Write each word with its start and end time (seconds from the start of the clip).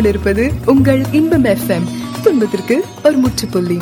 கொண்டிருப்பது 0.00 0.52
உங்கள் 0.66 1.02
இன்பம் 1.12 1.44
எஃப்எம் 1.44 1.86
துன்பத்திற்கு 2.22 2.84
ஒரு 3.04 3.16
முற்றுப்புள்ளி. 3.16 3.78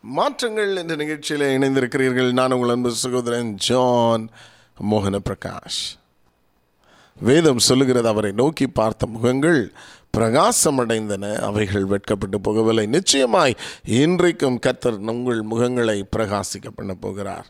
மாற்றங்கள் 0.00 0.76
என்ற 0.76 0.94
நிகழ்ச்சியில் 0.94 1.58
இணைந்திருக்கிறீர்கள். 1.58 2.32
நான் 2.32 2.52
உங்கள் 2.52 2.68
அன்பு 2.68 2.90
சகோதரன் 2.90 3.54
ஜான் 3.54 4.28
மோகன 4.90 5.18
பிரகாஷ் 5.30 5.80
வேதம் 7.20 7.58
சொல்லுகிறது 7.58 8.08
அவரை 8.08 8.32
நோக்கி 8.32 8.66
பார்த்த 8.66 9.06
முகங்கள் 9.06 9.72
பிரகாசமடைந்தன. 10.16 11.34
அவைகள் 11.34 11.84
வெட்கப்பட்டு 11.84 12.38
போகவில்லை. 12.38 12.86
நிச்சயமாய் 12.86 13.56
இன்றைக்கும் 13.84 14.60
கத்தர் 14.66 15.10
உங்கள் 15.10 15.42
முகங்களை 15.50 16.02
பிரகாசிக்க 16.16 16.68
பண்ண 16.74 16.94
போகிறார். 16.94 17.46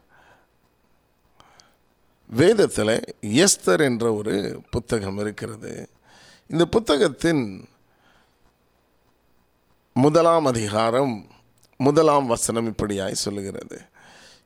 வேதத்தில் 2.27 3.15
எஸ்தர் 3.21 3.81
என்ற 3.81 4.13
ஒரு 4.13 4.63
புத்தகம் 4.71 5.19
இருக்கிறது. 5.19 5.89
இந்த 6.47 6.65
புத்தகத்தின் 6.65 7.69
முதலாம் 9.93 10.45
அதிகாரம் 10.45 11.27
முதலாம் 11.79 12.27
வசனம் 12.27 12.75
இப்படியாய் 12.75 13.13
சொல்லுகிறது. 13.13 13.81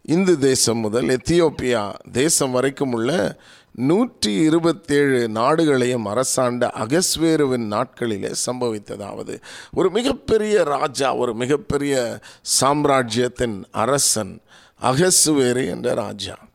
இந்து 0.03 0.39
தேசம் 0.39 0.79
முதல் 0.79 1.07
எத்தியோப்பியா 1.07 1.95
தேசம் 2.13 2.51
வரைக்கும் 2.51 2.93
உள்ள 2.93 3.39
நூற்றி 3.75 4.35
இருபத்தேழு 4.35 5.29
நாடுகளையும் 5.29 6.05
அரசாண்ட 6.05 6.71
அகஸ்வேருவின் 6.75 7.67
நாட்களிலே 7.71 8.35
சம்பவித்ததாவது. 8.47 9.41
ஒரு 9.73 9.91
மிகப்பெரிய 9.91 10.63
ராஜா 10.63 11.15
ஒரு 11.15 11.35
மிகப்பெரிய 11.35 12.21
சாம்ராஜ்யத்தின் 12.43 13.65
அரசன் 13.71 14.41
அகஸ்வேரு 14.83 15.69
என்ற 15.69 15.95
ராஜா. 15.95 16.48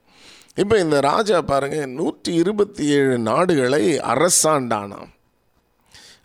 இப்போ 0.62 0.76
இந்த 0.80 0.98
ராஜா 1.10 1.38
பாருங்கள் 1.42 1.94
நூற்றி 2.00 2.32
இருபத்தி 2.42 2.84
ஏழு 2.98 3.16
நாடுகளை 3.30 3.84
அரசாண்டானாம். 4.14 5.10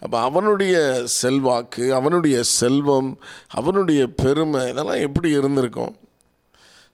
அப்போ 0.04 0.16
அவனுடைய 0.28 0.74
செல்வாக்கு 1.20 1.84
அவனுடைய 1.98 2.36
செல்வம் 2.58 3.08
அவனுடைய 3.60 4.02
பெருமை 4.22 4.62
இதெல்லாம் 4.72 5.04
எப்படி 5.06 5.30
இருந்திருக்கும்? 5.38 5.94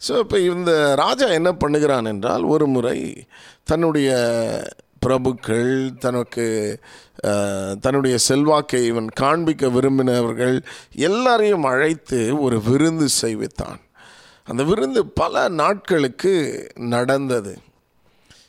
ஸோ 0.07 0.12
இப்போ 0.23 0.39
இந்த 0.53 0.73
ராஜா 1.03 1.27
என்ன 1.39 1.51
பண்ணுகிறான் 1.62 2.09
என்றால் 2.12 2.45
ஒரு 2.55 2.67
முறை 2.67 2.99
தன்னுடைய 3.71 4.11
பிரபுக்கள் 5.05 5.73
தனக்கு 6.05 6.47
தன்னுடைய 7.85 8.17
செல்வாக்கை 8.29 8.81
இவன் 8.93 9.09
காண்பிக்க 9.23 9.67
விரும்பினவர்கள் 9.77 10.57
எல்லாரையும் 11.09 11.67
அழைத்து 11.73 12.21
ஒரு 12.47 12.57
விருந்து 12.69 13.09
செய்வித்தான். 13.23 13.81
அந்த 14.45 14.62
விருந்து 14.62 15.06
பல 15.06 15.48
நாட்களுக்கு 15.48 16.67
நடந்தது. 16.75 17.59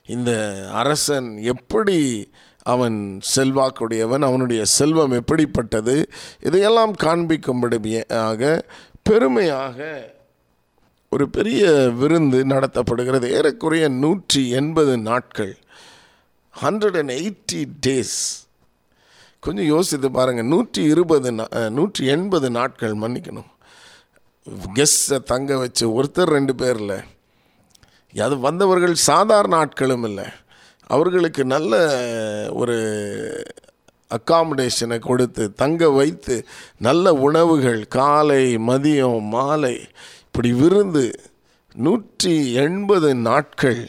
இந்த 0.05 0.65
அரசன் 0.73 1.37
எப்படி 1.37 2.29
அவன் 2.63 3.19
செல்வாக்குடையவன் 3.35 4.21
அவனுடைய 4.21 4.65
செல்வம் 4.65 5.11
எப்படிப்பட்டது 5.11 6.09
இதையெல்லாம் 6.39 6.95
காண்பிக்கும்படியாக 6.95 8.61
பெருமையாக 9.01 10.13
ஒரு 11.09 11.29
பெரிய 11.29 11.71
விருந்து 11.71 12.45
நடத்தப்படுகிறது. 12.45 13.29
ஏறக்குறைய 13.29 13.87
நூற்றி 13.87 14.49
எண்பது 14.49 14.97
நாட்கள். 14.97 15.57
ஹண்ட்ரட் 16.61 16.97
அண்ட் 16.97 17.11
எயிட்டி 17.11 17.65
டேஸ் 17.87 18.47
கொஞ்சம் 19.39 19.65
யோசித்து 19.65 20.11
பாருங்கள் 20.11 20.45
நூற்றி 20.45 20.83
இருபது 20.83 21.31
நா- 21.31 21.69
நூற்றி 21.69 22.05
எண்பது 22.05 22.49
நாட்கள் 22.49 22.93
மன்னிக்கணும். 22.93 23.53
கெஸ்ட்டை 24.77 25.17
தங்க 25.31 25.57
வச்சு 25.57 25.85
ஒருத்தர் 25.97 26.35
ரெண்டு 26.37 26.55
பேரில். 26.61 26.97
அது 28.25 28.35
வந்தவர்கள் 28.47 28.95
சாதாரண 29.09 29.53
ஆட்களும் 29.61 30.05
இல்லை. 30.09 30.25
அவர்களுக்கு 30.95 31.41
நல்ல 31.53 31.73
ஒரு 32.61 32.77
அக்காமடேஷனை 34.15 34.97
கொடுத்து 34.99 35.43
தங்க 35.61 35.89
வைத்து 35.89 36.35
நல்ல 36.87 37.13
உணவுகள் 37.27 37.81
காலை 37.97 38.43
மதியம் 38.69 39.25
மாலை 39.35 39.75
இப்படி 40.25 40.51
விருந்து 40.61 41.05
நூற்றி 41.85 42.35
எண்பது 42.65 43.09
நாட்கள் 43.29 43.81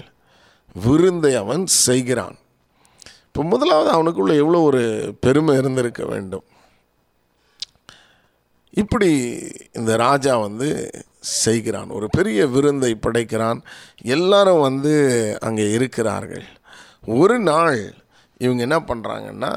விருந்தை 0.86 1.32
அவன் 1.42 1.64
செய்கிறான். 1.86 2.36
இப்போ 3.26 3.42
முதலாவது 3.52 3.90
அவனுக்குள்ளே 3.90 4.36
எவ்வளோ 4.42 4.60
ஒரு 4.70 4.82
பெருமை 5.24 5.54
இருந்திருக்க 5.56 6.04
வேண்டும். 6.12 6.46
இப்படி 8.82 9.10
இந்த 9.78 9.92
ராஜா 9.96 10.32
வந்து 10.46 10.68
செய்கிறான். 11.20 11.90
ஒரு 11.98 12.06
பெரிய 12.16 12.40
விருந்தை 12.54 12.90
படைக்கிறான். 12.94 13.60
எல்லாரும் 14.16 14.64
வந்து 14.68 14.94
அங்கே 15.46 15.66
இருக்கிறார்கள். 15.76 16.46
ஒரு 17.20 17.36
நாள் 17.50 17.80
இவங்க 18.44 18.62
என்ன 18.66 18.78
பண்ணுறாங்கன்னா 18.88 19.52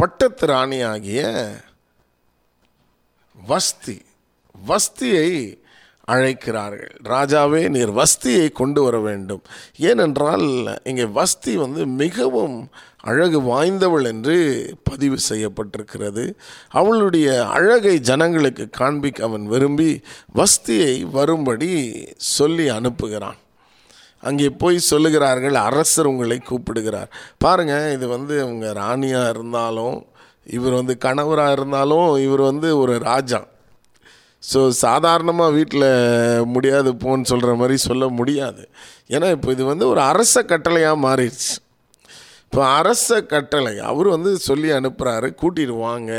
பட்டத்து 0.00 0.46
ராணி 0.50 0.78
ஆகிய 0.92 1.22
வஸ்தி 3.36 3.98
வஸ்தியை 4.54 5.30
அழைக்கிறார்கள். 6.12 6.92
ராஜாவே 7.14 7.62
நீர் 7.76 7.92
வஸ்தியை 8.00 8.46
கொண்டு 8.60 8.80
வர 8.82 8.96
வேண்டும். 9.06 9.42
ஏனென்றால் 9.90 10.46
இங்கே 10.90 11.06
வஸ்தி 11.18 11.52
வந்து 11.56 11.82
மிகவும் 12.02 12.56
அழகு 13.10 13.38
வாய்ந்தவள் 13.42 14.06
என்று 14.12 14.36
பதிவு 14.82 15.18
செய்யப்பட்டிருக்கிறது. 15.28 16.24
அவளுடைய 16.80 17.28
அழகை 17.56 17.94
ஜனங்களுக்கு 18.10 18.64
காண்பிக்க 18.80 19.26
அவன் 19.28 19.44
விரும்பி 19.46 19.90
வஸ்தியை 20.38 20.94
வரும்படி 21.18 21.70
சொல்லி 22.36 22.66
அனுப்புகிறான். 22.78 23.38
அங்கே 24.22 24.48
போய் 24.62 24.78
சொல்லுகிறார்கள் 24.90 25.56
அரசர் 25.66 26.10
உங்களை 26.12 26.38
கூப்பிடுகிறார். 26.38 27.10
பாருங்கள் 27.38 27.92
இது 27.96 28.06
வந்து 28.08 28.34
அவங்க 28.44 28.66
ராணியாக 28.82 29.32
இருந்தாலும் 29.34 29.98
இவர் 30.56 30.78
வந்து 30.80 30.94
கணவராக 30.98 31.56
இருந்தாலும் 31.56 32.08
இவர் 32.26 32.42
வந்து 32.50 32.68
ஒரு 32.78 32.94
ராஜா. 33.10 33.40
ஸோ 34.52 34.60
சாதாரணமாக 34.84 35.54
வீட்டில் 35.58 35.88
முடியாது 36.54 36.90
போன்னு 37.04 37.30
சொல்கிற 37.32 37.54
மாதிரி 37.54 37.76
சொல்ல 37.88 38.04
முடியாது. 38.18 38.62
ஏன்னா 39.14 39.28
இப்போ 39.36 39.50
இது 39.56 39.64
வந்து 39.72 39.84
ஒரு 39.92 40.00
அரச 40.10 40.42
கட்டளையாக 40.52 41.02
மாறிடுச்சு. 41.06 41.54
இப்போ 42.44 42.62
அரச 42.80 43.08
கட்டளை 43.32 43.72
அவர் 43.90 44.08
வந்து 44.08 44.30
சொல்லி 44.48 44.68
அனுப்புகிறாரு 44.78 45.28
கூட்டிட்டு 45.40 45.74
வாங்க 45.86 46.12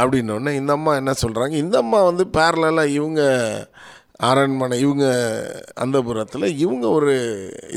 அப்படின்னோடனே 0.00 0.52
இந்த 0.52 0.72
அம்மா 0.72 0.92
என்ன 1.00 1.12
சொல்கிறாங்க 1.24 1.54
இந்த 1.64 1.76
அம்மா 1.84 1.98
வந்து 2.10 2.24
பேரலாக 2.36 2.94
இவங்க 2.98 3.22
அரண்மனை 4.28 4.76
இவங்க 4.80 5.06
அந்தபுரத்தில் 5.84 6.46
இவங்க 6.64 6.86
ஒரு 6.98 7.14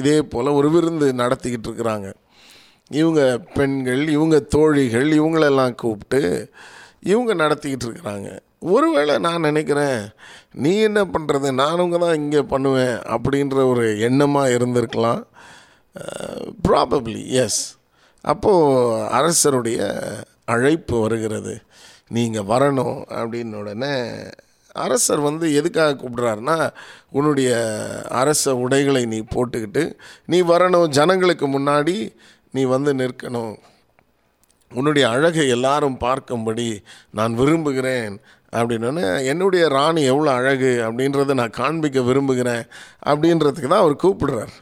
இதே 0.02 0.18
போல் 0.34 0.58
ஒரு 0.60 0.70
விருந்து 0.76 1.08
நடத்திக்கிட்டு 1.24 1.68
இருக்கிறாங்க. 1.70 2.10
இவங்க 2.92 3.22
பெண்கள் 3.58 4.04
இவங்க 4.18 4.38
தோழிகள் 4.56 5.10
இவங்களெல்லாம் 5.20 5.76
கூப்பிட்டு 5.76 6.22
இவங்க 7.12 7.34
நடத்திக்கிட்டு 7.44 7.88
இருக்கிறாங்க. 7.88 8.30
ஒருவேளை 8.62 9.16
நான் 9.26 9.46
நினைக்கிறேன் 9.48 10.00
நீ 10.64 10.72
என்ன 10.88 11.02
பண்ணுறது 11.14 11.50
நானுங்க 11.62 11.98
தான் 12.04 12.20
இங்கே 12.22 12.42
பண்ணுவேன் 12.54 12.98
அப்படின்ற 13.16 13.58
ஒரு 13.72 13.86
எண்ணமாக 14.08 14.54
இருந்திருக்கலாம். 14.58 15.22
ப்ராபப்ளி 16.68 17.22
எஸ் 17.44 17.62
அப்போது 18.22 19.08
அரசருடைய 19.20 19.80
அழைப்பு 20.54 20.96
வருகிறது. 21.06 21.56
நீங்கள் 22.18 22.50
வரணும் 22.52 22.98
அப்படின்னு 23.20 23.60
உடனே 23.62 23.94
அரசர் 24.86 25.22
வந்து 25.28 25.46
எதுக்காக 25.60 25.96
கூப்பிடுறாருன்னா 26.02 26.58
உன்னுடைய 27.18 27.52
அரச 28.22 28.56
உடைகளை 28.66 29.04
நீ 29.14 29.20
போட்டுக்கிட்டு 29.36 29.84
நீ 30.32 30.38
வரணும் 30.52 30.94
ஜனங்களுக்கு 30.98 31.48
முன்னாடி 31.56 31.96
நீ 32.58 32.62
வந்து 32.76 32.92
நிற்கணும். 33.02 33.56
உன்னுடைய 34.72 35.06
அழகை 35.14 35.46
எல்லாரும் 35.56 35.98
பார்க்கும்படி 36.06 36.68
நான் 37.18 37.34
விரும்புகிறேன். 37.40 38.16
அப்படின்னோடனே 38.58 39.26
என்னுடைய 39.26 39.68
ராணி 39.68 40.02
எவ்வளோ 40.04 40.32
அழகு 40.32 40.72
அப்படின்றத 40.86 41.34
நான் 41.34 41.58
காண்பிக்க 41.60 42.02
விரும்புகிறேன் 42.02 42.64
அப்படின்றதுக்கு 43.06 43.72
தான் 43.74 43.84
அவர் 43.84 44.04
கூப்பிடுறார். 44.04 44.56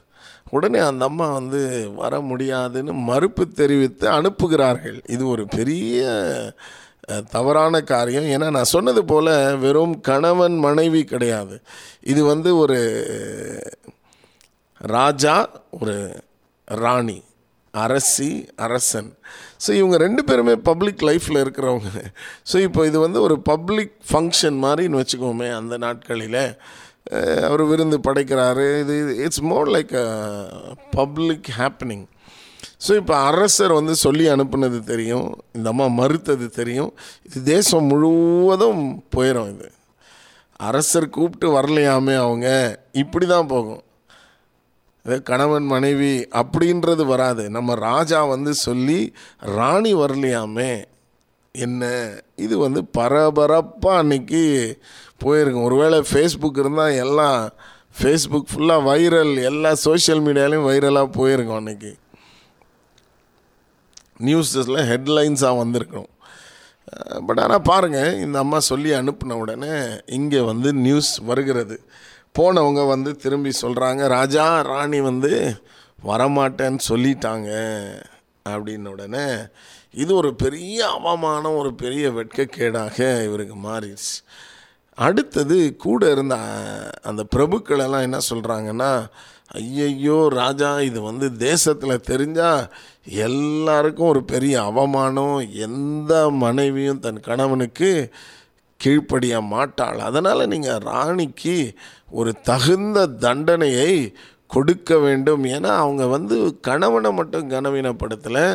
உடனே 0.49 0.79
அந்த 0.79 1.05
அம்மா 1.05 1.27
வந்து 1.31 1.61
வர 1.95 2.19
முடியாதுன்னு 2.21 2.93
மறுப்பு 2.93 3.43
தெரிவித்து 3.47 4.07
அனுப்புகிறார்கள். 4.09 4.97
இது 5.07 5.23
ஒரு 5.27 5.45
பெரிய 5.55 6.05
தவறான 7.31 7.81
காரியம். 7.81 8.27
ஏன்னா 8.35 8.47
நான் 8.51 8.73
சொன்னது 8.75 9.05
போல் 9.05 9.33
வெறும் 9.57 9.95
கணவன் 10.01 10.57
மனைவி 10.57 11.03
கிடையாது. 11.03 11.61
இது 12.01 12.23
வந்து 12.23 12.57
ஒரு 12.57 12.79
ராஜா 14.81 15.35
ஒரு 15.79 15.97
ராணி. 16.67 17.19
அரசி 17.83 18.29
அரசன். 18.65 19.09
ஸோ 19.63 19.69
இவங்க 19.79 19.95
ரெண்டு 20.05 20.21
பேருமே 20.29 20.55
பப்ளிக் 20.69 21.01
லைஃப்பில் 21.09 21.41
இருக்கிறவங்க. 21.43 21.91
ஸோ 22.51 22.57
இப்போ 22.67 22.81
இது 22.89 22.97
வந்து 23.05 23.19
ஒரு 23.27 23.35
பப்ளிக் 23.51 23.95
ஃபங்க்ஷன் 24.09 24.57
மாதிரின்னு 24.65 25.01
வச்சுக்கோமே 25.01 25.49
அந்த 25.59 25.77
நாட்களில். 25.85 26.43
அவர் 27.47 27.63
விருந்து 27.71 27.97
படைக்கிறாரு. 28.07 28.67
இது 28.83 28.93
it's 29.25 29.43
more 29.51 29.69
like 29.75 29.93
a 30.03 30.07
public 30.99 31.49
happening 31.59 32.05
so 32.85 32.91
இப்போ 33.01 33.13
அரசர் 33.29 33.71
வந்து 33.77 33.93
சொல்லி 34.03 34.25
அனுப்புனது 34.33 34.79
தெரியும். 34.91 35.29
இந்த 35.57 35.67
அம்மா 35.73 35.87
மறுத்தது 35.99 36.47
தெரியும். 36.59 36.91
இது 37.27 37.39
தேசம் 37.53 37.89
முழுவதும் 37.91 38.83
போயிடும் 39.15 39.49
இது. 39.53 39.67
அரசர் 40.69 41.13
கூப்பிட்டு 41.15 41.47
வரலையாமே 41.57 42.15
அவங்க. 42.25 42.47
இப்படி 43.03 43.25
தான் 43.33 43.49
போகும். 43.53 43.81
கணவன் 45.29 45.67
மனைவி 45.73 46.13
அப்படின்றது 46.41 47.03
வராது. 47.05 47.43
நம்ம 47.49 47.75
ராஜா 47.75 48.19
வந்து 48.33 48.53
சொல்லி 48.53 48.99
ராணி 49.39 49.93
வரலையாமே 49.95 50.71
என்ன? 51.55 51.83
இது 52.35 52.57
வந்து 52.57 52.85
பரபரப்பாக 52.97 54.01
அன்றைக்கி 54.03 54.43
போயிருக்கும். 55.23 55.67
ஒருவேளை 55.69 55.99
ஃபேஸ்புக் 56.09 56.59
இருந்தால் 56.63 56.99
எல்லாம் 57.05 57.39
ஃபேஸ்புக் 57.99 58.51
ஃபுல்லாக 58.51 58.85
வைரல் 58.89 59.35
எல்லா 59.51 59.71
சோஷியல் 59.85 60.21
மீடியாலையும் 60.21 60.67
வைரலாக 60.71 61.15
போயிருக்கும் 61.19 61.59
அன்றைக்கி 61.61 61.93
நியூஸஸில் 64.27 64.85
ஹெட்லைன்ஸாக 64.91 65.57
வந்திருக்கும் 65.57 66.09
பட் 67.27 67.39
ஆனால் 67.43 67.65
பாருங்கள் 67.69 68.19
இந்த 68.25 68.37
அம்மா 68.39 68.59
சொல்லி 68.59 68.89
அனுப்பின 68.91 69.37
உடனே 69.43 69.73
இங்கே 70.05 70.41
வந்து 70.41 70.69
நியூஸ் 70.73 71.11
வருகிறது. 71.29 71.75
போனவங்க 72.37 72.81
வந்து 72.87 73.11
திரும்பி 73.15 73.51
சொல்கிறாங்க 73.61 74.07
ராஜா 74.07 74.45
ராணி 74.61 74.99
வந்து 75.01 75.31
வரமாட்டேன்னு 76.05 76.81
சொல்லிட்டாங்க. 76.89 77.49
அப்படின்ன 78.49 78.87
உடனே 78.87 79.25
இது 79.93 80.11
ஒரு 80.15 80.31
பெரிய 80.35 80.89
அவமானம் 80.89 81.57
ஒரு 81.57 81.71
பெரிய 81.75 82.11
வெட்கக்கேடாக 82.11 82.97
இவருக்கு 83.23 83.55
மாறிடுச்சு. 83.63 84.13
அடுத்தது 84.97 85.57
கூட 85.75 86.11
இருந்த 86.11 86.35
அந்த 87.01 87.23
பிரபுக்களெல்லாம் 87.35 88.05
என்ன 88.07 88.19
சொல்கிறாங்கன்னா 88.29 88.91
ஐயையோ 89.59 90.17
ராஜா 90.31 90.69
இது 90.79 90.99
வந்து 91.01 91.27
தேசத்தில் 91.37 92.05
தெரிஞ்சால் 92.07 92.63
எல்லாருக்கும் 93.25 94.07
ஒரு 94.07 94.23
பெரிய 94.23 94.55
அவமானம் 94.63 95.37
எந்த 95.67 96.13
மனைவியும் 96.43 96.99
தன் 96.99 97.19
கணவனுக்கு 97.19 97.91
கீழ்ப்படிய 98.83 99.35
மாட்டாள். 99.53 99.99
அதனால் 100.07 100.49
நீங்கள் 100.53 100.83
ராணிக்கு 100.91 101.57
ஒரு 102.19 102.31
தகுந்த 102.49 103.05
தண்டனையை 103.25 103.91
கொடுக்க 104.55 104.91
வேண்டும். 105.05 105.45
ஏன்னா 105.55 105.71
அவங்க 105.83 106.03
வந்து 106.15 106.35
கணவனை 106.67 107.09
மட்டும் 107.19 107.49
கனவீனப்படுத்தலை 107.55 108.45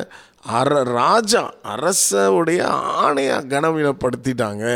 அர 0.59 0.71
ராஜா 0.99 1.43
அரசவுடைய 1.73 2.61
ஆணையாக 3.05 3.49
கனவீனப்படுத்திட்டாங்க. 3.55 4.67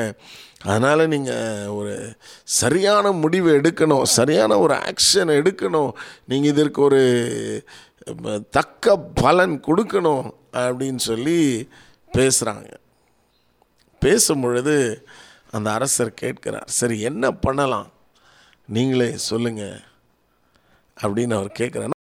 அதனால் 0.69 1.11
நீங்கள் 1.15 1.73
ஒரு 1.79 1.95
சரியான 2.61 3.13
முடிவு 3.23 3.49
எடுக்கணும் 3.59 4.07
சரியான 4.19 4.53
ஒரு 4.65 4.75
ஆக்ஷன் 4.91 5.31
எடுக்கணும். 5.41 5.93
நீங்கள் 6.31 6.53
இதற்கு 6.53 6.81
ஒரு 6.89 7.03
தக்க 8.57 8.97
பலன் 9.23 9.55
கொடுக்கணும் 9.69 10.27
அப்படின்னு 10.65 11.03
சொல்லி 11.11 11.41
பேசுகிறாங்க 12.17 12.69
பேசும் 14.03 14.43
பொழுது 14.45 14.77
அந்த 15.57 15.73
அரசர் 15.73 16.15
கேட்கிறார் 16.15 16.65
சரி 16.67 17.01
என்ன 17.01 17.31
பண்ணலாம்? 17.31 17.93
நீங்களே 18.67 19.17
சொல்லுங்க. 19.17 19.81
அப்படின்னு 21.01 21.35
அவர் 21.35 21.53
கேட்குறார். 21.59 21.96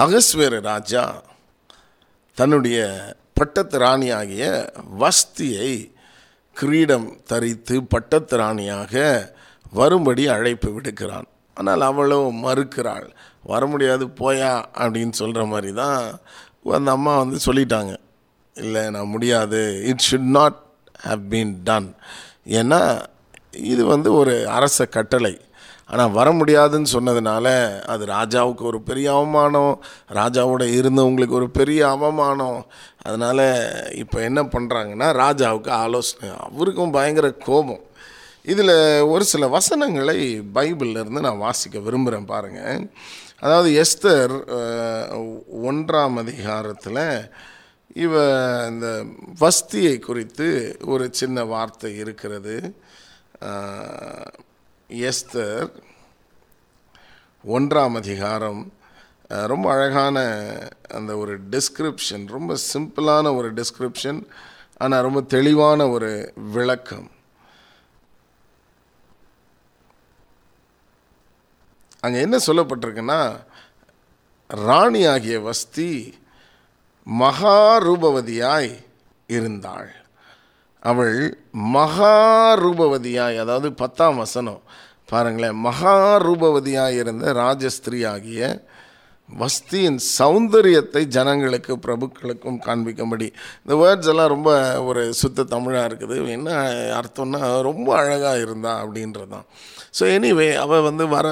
அகஸ்வேர 0.00 0.60
ராஜா 0.60 1.02
தன்னுடைய 2.38 2.78
பட்டத்து 3.38 3.76
ராணியாகிய 3.78 4.44
வஸ்தியை 5.02 5.72
கிரீடம் 6.56 7.08
தரித்து 7.30 7.74
பட்டத்து 7.82 8.36
ராணியாக 8.36 8.94
வரும்படி 9.72 10.24
அழைப்பு 10.28 10.68
விடுக்கிறான். 10.76 11.28
ஆனால் 11.54 11.84
அவளோ 11.88 12.18
மறுக்கிறாள். 12.44 13.06
வர 13.42 13.66
முடியாது 13.66 14.04
போயா 14.20 14.50
அப்படின்னு 14.82 15.14
சொல்கிற 15.20 15.44
மாதிரி 15.44 15.72
தான் 15.82 16.00
அந்த 16.78 16.90
அம்மா 16.96 17.14
வந்து 17.22 17.38
சொல்லிட்டாங்க. 17.46 17.92
இல்லை 18.54 18.90
நான் 18.90 19.12
முடியாது. 19.14 19.62
It 19.90 20.06
should 20.10 20.30
not 20.38 20.58
have 21.08 21.24
been 21.32 21.54
done 21.68 21.94
ஏன்னா 22.58 22.80
இது 23.72 23.82
வந்து 23.84 24.12
ஒரு 24.12 24.34
அரச 24.48 24.86
கட்டளை. 24.86 25.34
ஆனால் 25.92 26.12
வர 26.18 26.28
முடியாதுன்னு 26.38 26.88
சொன்னதுனால 26.96 27.46
அது 27.92 28.04
ராஜாவுக்கு 28.16 28.62
ஒரு 28.70 28.78
பெரிய 28.88 29.06
அவமானம் 29.16 29.72
ராஜாவோட 30.20 30.64
இருந்தவங்களுக்கு 30.78 31.38
ஒரு 31.40 31.48
பெரிய 31.58 31.80
அவமானம். 31.94 32.60
அதனால் 33.06 33.46
இப்போ 34.02 34.18
என்ன 34.28 34.40
பண்ணுறாங்கன்னா 34.54 35.08
ராஜாவுக்கு 35.22 35.70
ஆலோசனை. 35.84 36.28
அவருக்கும் 36.46 36.94
பயங்கர 36.98 37.28
கோபம். 37.48 37.82
இதில் 38.52 38.74
ஒரு 39.12 39.24
சில 39.32 39.46
வசனங்களை 39.56 40.18
பைபிள்லேருந்து 40.56 41.26
நான் 41.26 41.44
வாசிக்க 41.46 41.78
விரும்புகிறேன் 41.86 42.30
பாருங்கள் 42.32 42.86
அதாவது 43.44 43.68
எஸ்தர் 43.82 44.34
ஒன்றாம் 45.70 46.16
அதிகாரத்தில் 46.22 47.04
இவ 48.04 48.14
இந்த 48.72 48.88
வஸ்தியை 49.42 49.96
குறித்து 50.08 50.48
ஒரு 50.92 51.06
சின்ன 51.20 51.44
வார்த்தை 51.52 51.90
இருக்கிறது. 52.02 52.56
எஸ்தர் 55.00 55.68
ஒன்றாம் 57.44 57.94
அதிகாரம் 58.00 58.60
ரொம்ப 59.46 59.66
அழகான 59.72 60.16
அந்த 60.88 61.16
ஒரு 61.16 61.34
டிஸ்கிரிப்ஷன் 61.50 62.24
ரொம்ப 62.26 62.56
சிம்பிளான 62.72 63.34
ஒரு 63.36 63.48
டிஸ்கிரிப்ஷன் 63.52 64.20
ஆனால் 64.76 65.02
ரொம்ப 65.02 65.20
தெளிவான 65.34 65.88
ஒரு 65.90 66.10
விளக்கம். 66.34 67.08
அங்கே 72.00 72.20
என்ன 72.20 72.38
சொல்லப்பட்டிருக்குன்னா 72.46 73.20
ராணி 74.48 75.06
ஆகிய 75.06 75.40
வஸ்தி 75.40 75.90
மகாரூபவதியாய் 77.06 78.72
இருந்தாள். 79.26 79.90
அவள் 80.82 81.18
மகாரூபவதியாய் 81.74 83.36
அதாவது 83.36 83.72
பத்தாம் 83.72 84.16
வசனம் 84.16 84.62
பாருங்களேன் 85.12 85.56
மகாரூபவதியாக 85.68 87.00
இருந்த 87.02 87.32
ராஜஸ்திரீ 87.42 88.00
ஆகிய 88.14 88.52
வஸ்தியின் 89.28 89.98
சௌந்தரியத்தை 90.16 91.02
ஜனங்களுக்கு 91.16 91.72
பிரபுக்களுக்கும் 91.84 92.58
காண்பிக்கும்படி. 92.66 93.28
இந்த 93.62 93.74
வேர்ட்ஸ் 93.82 94.10
எல்லாம் 94.12 94.32
ரொம்ப 94.32 94.50
ஒரு 94.88 95.02
சுத்த 95.20 95.46
தமிழாக 95.52 95.88
இருக்குது. 95.90 96.16
என்ன 96.36 96.50
அர்த்தம்னா 96.98 97.40
ரொம்ப 97.68 97.88
அழகாக 98.00 98.42
இருந்தா 98.44 98.72
அப்படின்றது 98.82 99.30
தான் 99.34 99.46
ஸோ 99.98 100.02
எனிவே 100.16 100.48
அவள் 100.64 100.86
வந்து 100.88 101.06
வர 101.14 101.28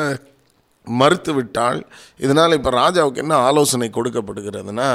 மறுத்து 0.87 1.33
விட்டாள். 1.39 1.81
இதனால் 2.25 2.57
இப்போ 2.59 2.71
ராஜாவுக்கு 2.83 3.23
என்ன 3.25 3.37
ஆலோசனை 3.49 3.89
கொடுக்கப்படுகிறதுனா 3.99 4.89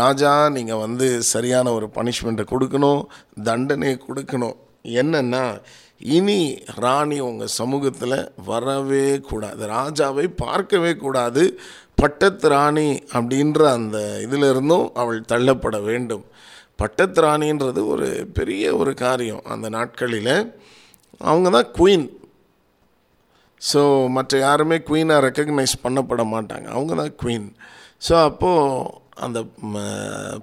ராஜா 0.00 0.32
நீங்கள் 0.56 0.82
வந்து 0.84 1.08
சரியான 1.32 1.72
ஒரு 1.78 1.86
பனிஷ்மெண்ட்டை 1.98 2.46
கொடுக்கணும் 2.52 3.02
தண்டனையை 3.50 3.96
கொடுக்கணும். 4.08 4.56
என்னென்னா 5.02 5.44
இனி 6.00 6.40
ராணி 6.84 7.16
உங்கள் 7.28 7.56
சமூகத்தில் 7.60 8.18
வரவே 8.50 9.06
கூடாது. 9.30 9.62
ராஜாவை 9.76 10.26
பார்க்கவே 10.44 10.92
கூடாது. 11.04 11.42
பட்டத்து 12.00 12.48
ராணி 12.48 12.88
அப்படின்ற 13.16 13.60
அந்த 13.78 13.98
இதிலிருந்தும் 14.26 14.86
அவள் 15.02 15.18
தள்ளப்பட 15.32 15.76
வேண்டும். 15.88 16.24
பட்டத்து 16.80 17.20
ராணின்றது 17.26 17.80
ஒரு 17.94 18.08
பெரிய 18.36 18.64
ஒரு 18.80 18.92
காரியம் 19.04 19.42
அந்த 19.54 19.66
நாட்களில். 19.76 20.34
அவங்க 21.20 21.48
தான் 21.56 21.72
குயின் 21.78 22.06
ஸோ 23.62 23.80
மற்ற 24.16 24.38
யாருமே 24.38 24.76
குயினாக 24.88 25.24
ரெக்கக்னைஸ் 25.26 25.74
பண்ணப்பட 25.84 26.22
மாட்டாங்க. 26.34 26.66
அவங்க 26.76 26.92
தான் 27.00 27.16
குயின் 27.22 27.48
ஸோ 28.08 28.14
அப்போது 28.28 28.90
அந்த 29.26 29.38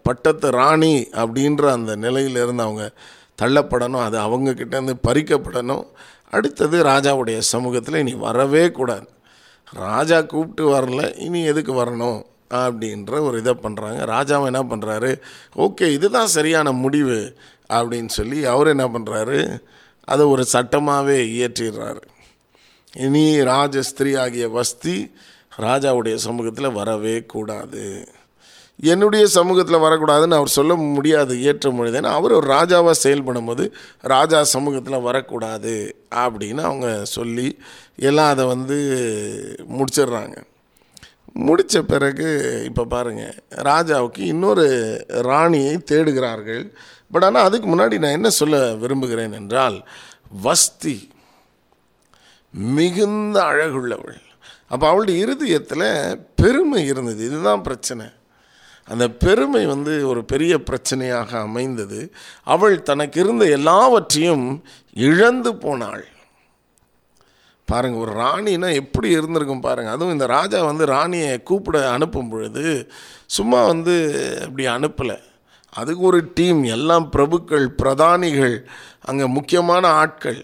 பட்டத்து 0.08 0.48
ராணி 0.62 0.96
அப்படின்ற 1.22 1.64
அந்த 1.78 1.92
நிலையிலிருந்து 2.06 2.66
அவங்க 2.68 2.86
தள்ளப்படணும் 3.42 4.06
அது 4.08 4.18
அவங்கக்கிட்டேருந்து 4.28 4.96
பறிக்கப்படணும். 5.08 5.86
அடுத்தது 6.30 6.78
ராஜாவுடைய 6.84 7.38
சமூகத்தில் 7.54 8.02
இனி 8.04 8.14
வரவே 8.28 8.64
கூடாது. 8.72 9.08
ராஜா 9.74 10.18
கூப்பிட்டு 10.22 10.64
வரல 10.76 11.02
இனி 11.18 11.42
எதுக்கு 11.52 11.74
வரணும் 11.74 12.20
அப்படின்ற 12.62 13.14
ஒரு 13.28 13.36
இதை 13.40 13.54
பண்ணுறாங்க 13.64 14.02
ராஜாவும் 14.14 14.50
என்ன 14.52 14.62
பண்ணுறாரு 14.72 15.12
ஓகே 15.56 15.86
இதுதான் 15.98 16.34
சரியான 16.38 16.72
முடிவு 16.84 17.20
அப்படின்னு 17.70 18.12
சொல்லி 18.18 18.40
அவர் 18.46 18.74
என்ன 18.74 18.86
பண்ணுறாரு 18.88 19.40
அதை 20.08 20.26
ஒரு 20.26 20.44
சட்டமாகவே 20.54 21.18
இயற்றிடுறாரு. 21.38 22.04
இனி 23.06 23.26
ராஜஸ்திரீ 23.52 24.12
ஆகிய 24.20 24.50
வஸ்தி 24.50 24.98
ராஜாவுடைய 25.58 26.16
சமூகத்தில் 26.16 26.78
வரவே 26.80 27.16
கூடாது. 27.34 27.86
என்னுடைய 28.80 29.28
சமூகத்தில் 29.28 29.76
வரக்கூடாதுன்னு 29.76 30.34
அவர் 30.34 30.48
சொல்ல 30.48 30.76
முடியாது 30.76 31.42
ஏற்ற 31.42 31.70
மொழிது 31.72 31.98
ஏன்னா 32.00 32.14
அவர் 32.20 32.32
ஒரு 32.32 32.48
ராஜாவாக 32.48 32.92
செயல்படும் 32.92 33.46
போது 33.46 33.74
ராஜா 34.02 34.44
சமூகத்தில் 34.44 35.02
வரக்கூடாது 35.02 35.96
அப்படின்னு 36.12 36.62
அவங்க 36.62 37.06
சொல்லி 37.06 37.58
எல்லாம் 37.96 38.30
அதை 38.30 38.46
வந்து 38.46 38.78
முடிச்சிடுறாங்க. 39.70 40.36
முடித்த 41.34 41.82
பிறகு 41.82 42.62
இப்போ 42.66 42.84
பாருங்கள் 42.86 43.36
ராஜாவுக்கு 43.50 44.20
இன்னொரு 44.20 44.68
ராணியை 45.08 45.78
தேடுகிறார்கள். 45.92 46.74
பட் 47.12 47.24
ஆனால் 47.24 47.44
அதுக்கு 47.44 47.68
முன்னாடி 47.68 47.98
நான் 48.00 48.18
என்ன 48.20 48.30
சொல்ல 48.30 48.76
விரும்புகிறேன் 48.76 49.32
என்றால் 49.32 49.88
வஸ்தி 50.42 51.10
மிகுந்த 52.52 53.42
அழகுள்ளவள். 53.42 54.22
அப்போ 54.68 54.88
அவளுடைய 54.88 55.22
இருதயத்தில் 55.22 56.20
பெருமை 56.36 56.86
இருந்தது. 56.86 57.26
இதுதான் 57.26 57.62
பிரச்சனை. 57.62 58.06
அந்த 58.88 59.06
பெருமை 59.24 59.66
வந்து 59.66 59.94
ஒரு 60.08 60.22
பெரிய 60.32 60.54
பிரச்சனையாக 60.68 61.30
அமைந்தது. 61.48 62.00
அவள் 62.44 62.76
தனக்கு 62.90 63.18
இருந்த 63.24 63.46
எல்லாவற்றையும் 63.58 64.48
இழந்து 65.08 65.52
போனாள். 65.56 66.06
பாருங்கள் 67.68 68.04
ஒரு 68.06 68.14
ராணினா 68.24 68.68
எப்படி 68.82 69.08
இருந்திருக்கும் 69.10 69.64
பாருங்கள் 69.68 69.96
அதுவும் 69.96 70.16
இந்த 70.16 70.26
ராஜா 70.26 70.60
வந்து 70.64 70.86
ராணியை 70.86 71.32
கூப்பிட 71.44 71.78
அனுப்பும் 71.92 72.30
பொழுது 72.30 72.66
சும்மா 73.38 73.60
வந்து 73.66 73.96
அப்படி 74.44 74.66
அனுப்பலை. 74.68 75.18
அதுக்கு 75.74 76.02
ஒரு 76.02 76.20
டீம் 76.38 76.62
எல்லாம் 76.76 77.06
பிரபுக்கள் 77.16 77.66
பிரதானிகள் 77.80 78.56
அங்கே 79.02 79.26
முக்கியமான 79.38 79.88
ஆட்கள். 80.02 80.42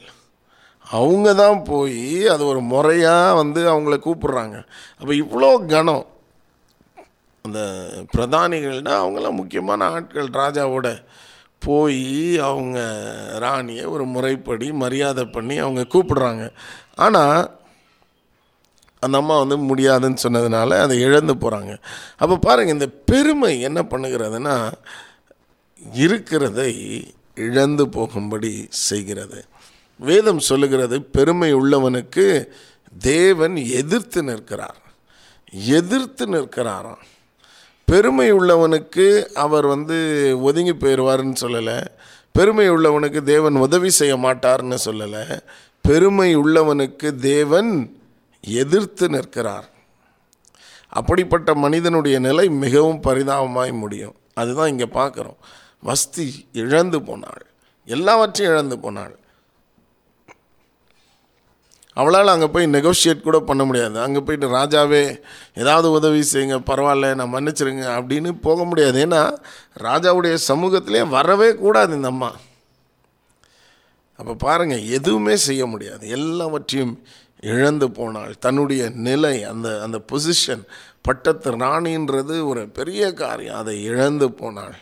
அவங்க 0.86 1.30
தான் 1.34 1.60
போய் 1.64 2.28
அது 2.28 2.44
ஒரு 2.46 2.62
முறையாக 2.72 3.38
வந்து 3.42 3.62
அவங்கள 3.74 3.98
கூப்பிட்றாங்க. 4.08 4.58
அப்போ 5.00 5.14
இவ்வளோ 5.14 5.52
கனம். 5.66 6.06
அந்த 7.42 7.62
பிரதானிகள்னால் 8.18 9.02
அவங்களாம் 9.04 9.40
முக்கியமான 9.42 9.86
ஆட்கள். 9.86 10.28
ராஜாவோட 10.42 11.04
போய் 11.60 12.38
அவங்க 12.38 12.80
ராணியை 13.38 13.86
ஒரு 13.86 14.06
முறைப்படி 14.06 14.72
மரியாதை 14.72 15.26
பண்ணி 15.26 15.58
அவங்க 15.58 15.82
கூப்பிடுறாங்க. 15.90 16.46
ஆனால் 16.96 17.60
அந்த 19.00 19.18
அம்மா 19.18 19.36
வந்து 19.40 19.58
முடியாதுன்னு 19.58 20.24
சொன்னதுனால 20.24 20.80
அதை 20.80 21.00
இழந்து 21.00 21.34
போகிறாங்க 21.34 21.74
அப்போ 22.18 22.36
பாருங்கள் 22.38 22.74
இந்த 22.74 22.88
பெருமை 22.88 23.62
என்ன 23.62 23.80
பண்ணுகிறதுனா 23.82 24.56
இருக்கிறதை 25.94 26.74
இழந்து 27.36 27.90
போகும்படி 27.90 28.68
செய்கிறது. 28.70 29.40
வேதம் 30.00 30.40
சொல்லுகிறது 30.40 31.02
பெருமை 31.02 31.56
உள்ளவனுக்கு 31.56 32.48
தேவன் 33.00 33.56
எதிர்த்து 33.56 34.24
நிற்கிறார். 34.24 34.80
எதிர்த்து 35.52 36.26
நிற்கிறாராம். 36.26 37.02
பெருமை 37.92 38.34
உள்ளவனுக்கு 38.34 39.26
அவர் 39.26 39.66
வந்து 39.66 39.98
ஒதுங்கி 40.42 40.74
போயிடுவார்னு 40.74 41.34
சொல்லலை. 41.42 41.88
பெருமை 42.32 42.70
உள்ளவனுக்கு 42.70 43.24
தேவன் 43.24 43.56
உதவி 43.56 43.90
செய்ய 43.90 44.18
மாட்டார்னு 44.18 44.78
சொல்லலை. 44.86 45.40
பெருமை 45.82 46.38
உள்ளவனுக்கு 46.38 47.16
தேவன் 47.16 48.00
எதிர்த்து 48.42 49.10
நிற்கிறார். 49.10 49.70
அப்படிப்பட்ட 50.90 51.54
மனிதனுடைய 51.54 52.20
நிலை 52.20 52.50
மிகவும் 52.50 53.02
பரிதாபமாய் 53.04 53.74
முடியும். 53.74 54.16
அதுதான் 54.34 54.70
இங்கே 54.70 54.86
பார்க்குறோம். 54.86 55.38
வஸ்தி 55.82 56.48
இழந்து 56.52 57.02
போனாள். 57.02 57.46
எல்லாவற்றையும் 57.86 58.56
இழந்து 58.56 58.80
போனாள். 58.80 59.20
அவளால் 61.94 62.28
அங்கே 62.28 62.48
போய் 62.48 62.66
நெகோஷியேட் 62.66 63.22
கூட 63.22 63.40
பண்ண 63.40 63.64
முடியாது. 63.64 64.00
அங்கே 64.00 64.20
போயிட்டு 64.20 64.48
ராஜாவே 64.50 65.20
ஏதாவது 65.54 65.92
உதவி 65.92 66.22
செய்யுங்க 66.34 66.58
பரவாயில்ல 66.70 67.16
நான் 67.16 67.34
மன்னிச்சிருங்க 67.34 67.86
அப்படின்னு 67.98 68.32
போக 68.42 68.64
முடியாது. 68.64 69.06
ஏன்னா 69.06 69.22
ராஜாவுடைய 69.84 70.38
சமூகத்திலே 70.48 71.10
வரவே 71.10 71.56
கூடாது 71.56 71.96
இந்த 71.96 72.08
அம்மா. 72.08 72.32
அப்போ 74.16 74.34
பாருங்கள் 74.34 74.88
எதுவுமே 74.88 75.36
செய்ய 75.36 75.66
முடியாது. 75.66 76.10
எல்லாவற்றையும் 76.10 77.04
இழந்து 77.42 77.92
போனாள். 77.92 78.34
தன்னுடைய 78.40 78.90
நிலை 79.08 79.44
அந்த 79.44 79.82
அந்த 79.82 80.00
பொசிஷன் 80.12 80.64
பட்டத்து 81.02 81.52
ராணின்றது 81.52 82.36
ஒரு 82.46 82.70
பெரிய 82.70 83.14
காரியம். 83.14 83.56
அதை 83.56 83.84
இழந்து 83.84 84.32
போனாள். 84.32 84.78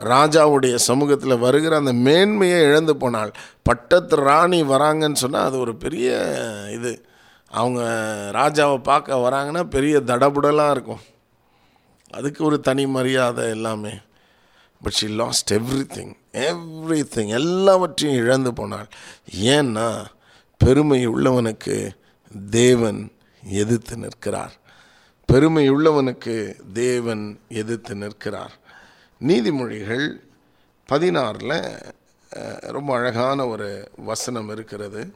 ராஜாவுடைய 0.00 0.74
சமூகத்தில் 0.74 1.38
வருகிற 1.38 1.76
அந்த 1.76 1.92
மேன்மையை 1.92 2.60
இழந்து 2.62 2.96
போனால் 2.96 3.32
பட்டத்து 3.62 4.16
ராணி 4.16 4.62
வராங்கன்னு 4.62 5.14
சொன்னால் 5.14 5.44
அது 5.44 5.58
ஒரு 5.58 5.76
பெரிய 5.76 6.10
இது. 6.72 7.06
அவங்க 7.50 7.80
ராஜாவை 8.34 8.82
பார்க்க 8.82 9.14
வராங்கன்னா 9.14 9.62
பெரிய 9.62 10.00
தடபுடலாக 10.00 10.70
இருக்கும். 10.70 11.00
அதுக்கு 12.10 12.44
ஒரு 12.44 12.60
தனி 12.60 12.86
மரியாதை 12.86 13.48
எல்லாமே. 13.48 13.92
But 14.82 14.92
she 14.92 15.08
lost 15.08 15.54
everything 15.94 16.14
everything 17.14 17.28
எல்லாவற்றையும் 17.28 18.24
இழந்து 18.24 18.52
போனாள் 18.52 18.88
ஏன்னா 19.40 20.04
பெருமை 20.56 21.08
உள்ளவனுக்கு 21.08 21.90
தேவன் 22.50 23.12
எதிர்த்து 23.44 23.96
நிற்கிறார். 23.96 24.52
பெருமை 25.26 25.70
உள்ளவனுக்கு 25.70 26.54
தேவன் 26.72 27.40
எதிர்த்து 27.48 27.94
நிற்கிறார். 27.94 28.58
நீதிமொழிகள் 29.26 30.20
பதினாறில் 30.88 31.92
ரொம்ப 32.60 32.94
அழகான 32.94 33.46
ஒரு 33.46 33.90
வசனம் 33.96 34.50
இருக்கிறது. 34.50 35.14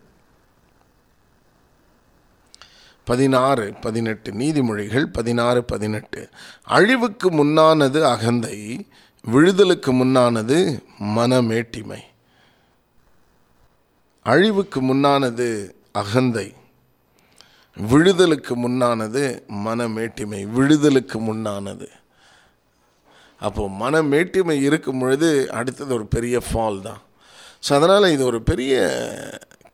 பதினாறு 3.04 3.74
பதினெட்டு 3.80 4.30
நீதிமொழிகள் 4.32 5.04
பதினாறு 5.04 5.64
பதினெட்டு. 5.64 6.28
அழிவுக்கு 6.64 7.30
முன்னானது 7.30 8.00
அகந்தை 8.02 8.88
விழுதலுக்கு 9.32 9.92
முன்னானது 9.92 10.82
மனமேட்டிமை. 11.00 12.00
அழிவுக்கு 14.22 14.94
முன்னானது 14.94 15.74
அகந்தை 15.92 16.54
விழுதலுக்கு 17.90 18.54
முன்னானது 18.54 19.42
மனமேட்டிமை 19.48 20.46
விழுதலுக்கு 20.46 21.18
முன்னானது. 21.18 21.88
அப்போது 23.46 23.76
மனமேட்டிமை 23.82 24.56
இருக்கும் 24.68 25.00
பொழுது 25.02 25.30
அடுத்தது 25.58 25.92
ஒரு 25.98 26.06
பெரிய 26.16 26.36
ஃபால் 26.48 26.78
தான். 26.88 27.00
ஸோ 27.64 27.70
அதனால் 27.78 28.12
இது 28.14 28.22
ஒரு 28.30 28.40
பெரிய 28.50 28.74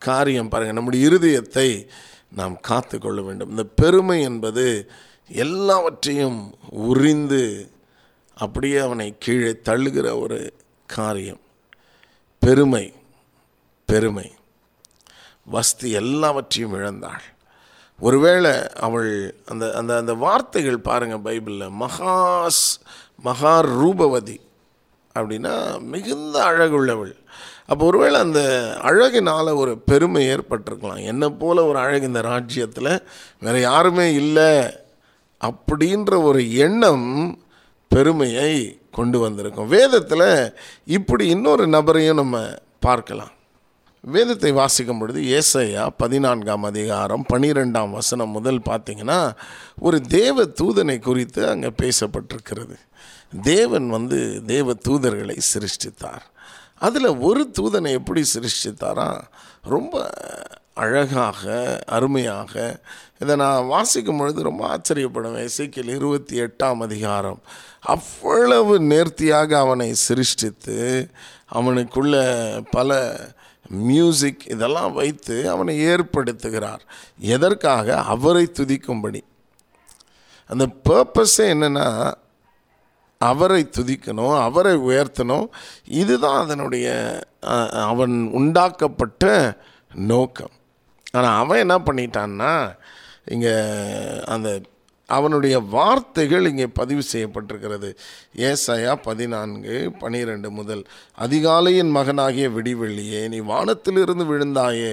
காரியம் 0.07 0.51
பாருங்கள் 0.51 0.77
நம்முடைய 0.77 1.01
இருதயத்தை 1.09 1.69
நாம் 2.39 2.55
காத்து 2.69 2.95
கொள்ள 2.97 3.19
வேண்டும். 3.27 3.51
இந்த 3.53 3.65
பெருமை 3.81 4.17
என்பது 4.29 4.65
எல்லாவற்றையும் 5.45 6.39
உறிந்து 6.89 7.43
அப்படியே 8.37 8.77
அவனை 8.87 9.07
கீழே 9.25 9.51
தள்ளுகிற 9.69 10.07
ஒரு 10.23 10.39
காரியம். 10.89 11.41
பெருமை 12.41 12.85
பெருமை. 13.89 14.27
வஸ்தி 15.53 15.87
எல்லாவற்றையும் 16.01 16.75
இழந்தாள். 16.77 17.25
ஒருவேளை 17.99 18.51
அவள் 18.85 19.09
அந்த 19.51 19.65
அந்த 19.79 19.91
அந்த 20.01 20.13
வார்த்தைகள் 20.23 20.85
பாருங்கள் 20.87 21.25
பைபிளில் 21.27 21.75
மகாஸ் 21.81 22.63
மகா 23.27 23.55
ரூபவதி 23.77 24.37
அப்படின்னா 25.15 25.53
மிகுந்த 25.93 26.35
அழகுள்ளவள். 26.49 27.13
அப்போ 27.67 27.83
ஒருவேளை 27.85 28.17
அந்த 28.19 28.41
அழகினால் 28.89 29.59
ஒரு 29.61 29.73
பெருமை 29.89 30.21
ஏற்பட்டிருக்கலாம். 30.33 31.01
என்னை 31.11 31.29
போல் 31.41 31.67
ஒரு 31.69 31.79
அழகு 31.79 32.09
இந்த 32.11 32.21
ராஜ்யத்தில் 32.21 32.93
வேறு 33.39 33.59
யாருமே 33.61 34.07
இல்லை 34.13 34.51
அப்படின்ற 35.41 36.11
ஒரு 36.29 36.41
எண்ணம் 36.65 37.07
பெருமையை 37.91 38.51
கொண்டு 38.91 39.17
வந்திருக்கும். 39.19 39.71
வேதத்தில் 39.75 40.27
இப்படி 40.97 41.23
இன்னொரு 41.27 41.65
நபரையும் 41.67 42.19
நம்ம 42.21 42.39
பார்க்கலாம். 42.87 43.33
வேதத்தை 44.03 44.51
வாசிக்கும் 44.51 44.99
பொழுது 44.99 45.21
ஏசையா 45.39 45.83
பதினான்காம் 45.97 46.63
அதிகாரம் 46.63 47.25
பனிரெண்டாம் 47.33 47.91
வசனம் 47.97 48.35
முதல் 48.37 48.61
பார்த்திங்கன்னா 48.69 49.19
ஒரு 49.79 49.97
தேவ 50.17 50.45
தூதனை 50.61 50.99
குறித்து 50.99 51.41
அங்கே 51.49 51.69
பேசப்பட்டிருக்கிறது. 51.81 52.77
தேவன் 53.41 53.89
வந்து 53.89 54.41
தேவ 54.45 54.73
தூதர்களை 54.87 55.37
சிருஷ்டித்தார். 55.53 56.21
அதில் 56.79 57.17
ஒரு 57.17 57.51
தூதனை 57.61 57.91
எப்படி 57.91 58.23
சிருஷ்டித்தாரா? 58.33 59.21
ரொம்ப 59.61 60.09
அழகாக 60.73 61.79
அருமையாக 61.85 62.81
இதை 63.19 63.35
நான் 63.35 63.65
வாசிக்கும் 63.65 64.17
பொழுது 64.17 64.43
ரொம்ப 64.43 64.77
ஆச்சரியப்படுவேன். 64.77 65.45
சீக்கியல் 65.45 65.95
இருபத்தி 65.95 66.41
எட்டாம் 66.41 66.81
அதிகாரம். 66.81 67.41
அவ்வளவு 67.79 68.79
நேர்த்தியாக 68.79 69.59
அவனை 69.59 69.93
சிருஷ்டித்து 69.93 71.09
அவனுக்குள்ள 71.53 72.65
பல 72.71 73.17
மியூசிக் 73.67 74.47
இதெல்லாம் 74.47 74.93
வைத்து 74.93 75.49
அவனை 75.49 75.79
ஏற்படுத்துகிறார். 75.85 76.79
எதற்காக? 77.19 78.01
அவரை 78.01 78.51
துதிக்கும்படி. 78.53 79.21
அந்த 80.47 80.67
பர்பஸே 80.89 81.37
என்னென்னா 81.37 82.13
அவரை 83.29 83.61
துதிக்கணும் 83.77 84.35
அவரை 84.47 84.73
உயர்த்தணும். 84.89 85.47
இதுதான் 86.01 86.39
அதனுடைய 86.45 86.87
அவன் 87.91 88.15
உண்டாக்கப்பட்ட 88.39 89.25
நோக்கம். 90.11 90.53
ஆனால் 91.11 91.39
அவன் 91.43 91.63
என்ன 91.65 91.77
பண்ணிட்டான்னா 91.87 92.53
இங்கே 93.33 93.55
அந்த 94.33 94.49
அவனுடைய 95.17 95.55
வார்த்தைகள் 95.75 96.49
இங்கே 96.49 96.67
பதிவு 96.79 97.03
செய்யப்பட்டிருக்கிறது. 97.11 97.89
ஏசாயா 98.47 98.93
பதினான்கு 99.07 99.75
பனிரெண்டு 99.99 100.49
முதல் 100.51 100.83
அதிகாலையின் 101.17 101.91
மகனாகிய 101.97 102.47
விடிவெள்ளியே 102.49 103.21
நீ 103.33 103.39
வானத்திலிருந்து 103.51 104.25
விழுந்தாயே 104.31 104.91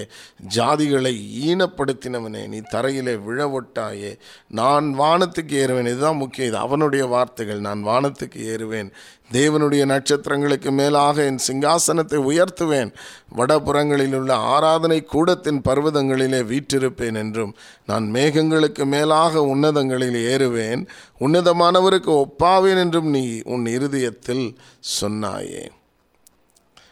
ஜாதிகளை 0.56 1.14
ஈனப்படுத்தினவனே 1.50 2.42
நீ 2.54 2.60
தரையிலே 2.74 3.14
விழவொட்டாயே 3.28 4.12
நான் 4.60 4.88
வானத்துக்கு 5.00 5.54
ஏறுவேன். 5.62 5.92
இதுதான் 5.92 6.20
முக்கியம் 6.22 6.50
இது 6.50 6.58
அவனுடைய 6.66 7.04
வார்த்தைகள் 7.06 7.66
நான் 7.68 7.82
வானத்துக்கு 7.82 8.40
ஏறுவேன் 8.54 8.90
தேவனுடைய 9.30 9.82
நட்சத்திரங்களுக்கு 9.86 10.70
மேலாக 10.72 11.24
என் 11.30 11.40
சிங்காசனத்தை 11.46 12.18
உயர்த்துவேன் 12.28 12.90
வடபுறங்களில் 13.38 14.14
உள்ள 14.18 14.32
ஆராதனை 14.52 14.98
கூடத்தின் 15.04 15.60
பர்வதங்களிலே 15.66 16.40
வீற்றிருப்பேன் 16.50 17.18
என்றும் 17.22 17.52
நான் 17.86 18.06
மேகங்களுக்கு 18.14 18.84
மேலாக 18.94 19.42
உன்னதங்களில் 19.52 20.07
ஏறுவேன். 20.14 20.86
உன்னதமானவருக்கு 21.20 22.24
ஒப்பாவேன் 22.24 22.78
என்றும் 22.78 23.08
நீ 23.08 23.40
உன் 23.44 23.66
இருதயத்தில் 23.66 24.58
சொன்னாயே. 25.00 25.68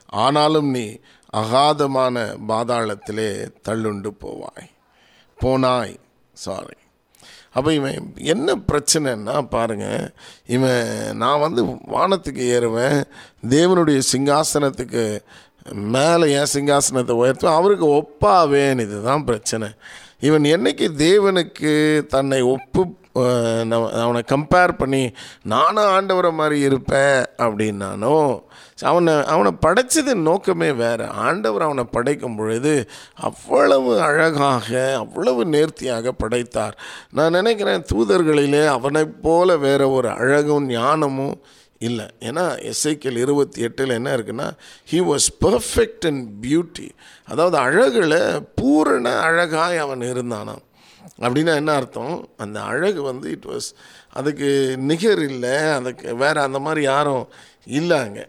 ஆனாலும் 0.07 0.71
நீ 0.71 0.97
அகாதமான 1.37 2.37
பாதாளத்திலே 2.49 3.49
தள்ளுண்டு 3.69 4.11
போவாய். 4.21 4.71
போனாய். 5.41 5.97
சாரி 6.33 6.77
அப்போ 7.53 7.73
இவன் 7.73 8.13
என்ன 8.17 8.55
பிரச்சனைன்னா 8.55 9.49
பாருங்க. 9.49 10.13
இவன் 10.47 11.17
நான் 11.17 11.41
வந்து 11.41 11.65
வானத்துக்கு 11.65 12.43
ஏறுவேன். 12.45 13.05
தேவனுடைய 13.49 14.03
சிங்காசனத்துக்கு 14.13 15.21
மேலே 15.73 16.33
என் 16.33 16.47
சிங்காசனத்தை 16.53 17.15
உயர்த்துவேன். 17.15 17.55
அவருக்கு 17.55 17.87
ஒப்பாவேன். 17.87 18.81
இதுதான் 18.81 19.25
பிரச்சனை. 19.25 19.69
இவன் 20.21 20.43
என்னைக்கு 20.43 20.91
தேவனுக்கு 20.97 22.07
தன்னை 22.07 22.41
ஒப்பு 22.41 22.87
அவனை 24.03 24.23
கம்பேர் 24.33 24.73
பண்ணி 24.81 25.03
நானும் 25.53 25.91
ஆண்டவரை 25.97 26.33
மாதிரி 26.41 26.59
இருப்பேன் 26.61 27.19
அப்படின்னானோ 27.45 28.17
அவனை 28.91 29.15
அவனை 29.35 29.53
படைச்சது 29.67 30.15
நோக்கமே 30.29 30.71
வேறு. 30.81 31.07
ஆண்டவர் 31.27 31.67
அவனை 31.69 31.85
படைக்கும் 31.91 32.37
பொழுது 32.37 32.73
அவ்வளவு 33.29 33.93
அழகாக 34.09 34.95
அவ்வளவு 34.99 35.45
நேர்த்தியாக 35.55 36.13
படைத்தார். 36.13 36.77
நான் 37.11 37.37
நினைக்கிறேன் 37.39 37.87
தூதர்களிலே 37.93 38.65
அவனைப் 38.77 39.23
போல 39.23 39.57
வேறு 39.67 39.87
ஒரு 39.99 40.11
அழகும் 40.11 40.67
ஞானமும் 40.67 41.39
இல்லை. 41.79 42.07
ஏன்னா 42.21 42.45
எஸ்ஐக்கியல் 42.71 43.23
இருபத்தி 43.25 43.61
எட்டில் 43.61 43.97
என்ன 43.99 44.17
இருக்குன்னா 44.17 44.51
he 44.91 45.01
was 45.11 45.29
perfect 45.41 46.07
and 46.11 46.29
beauty 46.45 46.89
அதாவது 47.33 47.57
அழகில் 47.57 48.19
பூரண 48.55 49.07
அழகாய் 49.29 49.83
அவன் 49.87 50.07
இருந்தானாம். 50.13 50.63
அப்படின்னா 51.21 51.55
என்ன 51.55 51.73
அர்த்தம்? 51.73 52.29
அந்த 52.37 52.63
அழகு 52.63 53.03
வந்து 53.03 53.31
இட் 53.31 53.45
வாஸ் 53.45 53.69
அதுக்கு 54.13 54.77
நிகர் 54.79 55.23
இல்லை 55.23 55.51
அதுக்கு 55.51 56.17
வேறு 56.17 56.41
அந்த 56.41 56.59
மாதிரி 56.59 56.83
யாரும் 56.83 57.29
இல்லைங்க. 57.67 58.25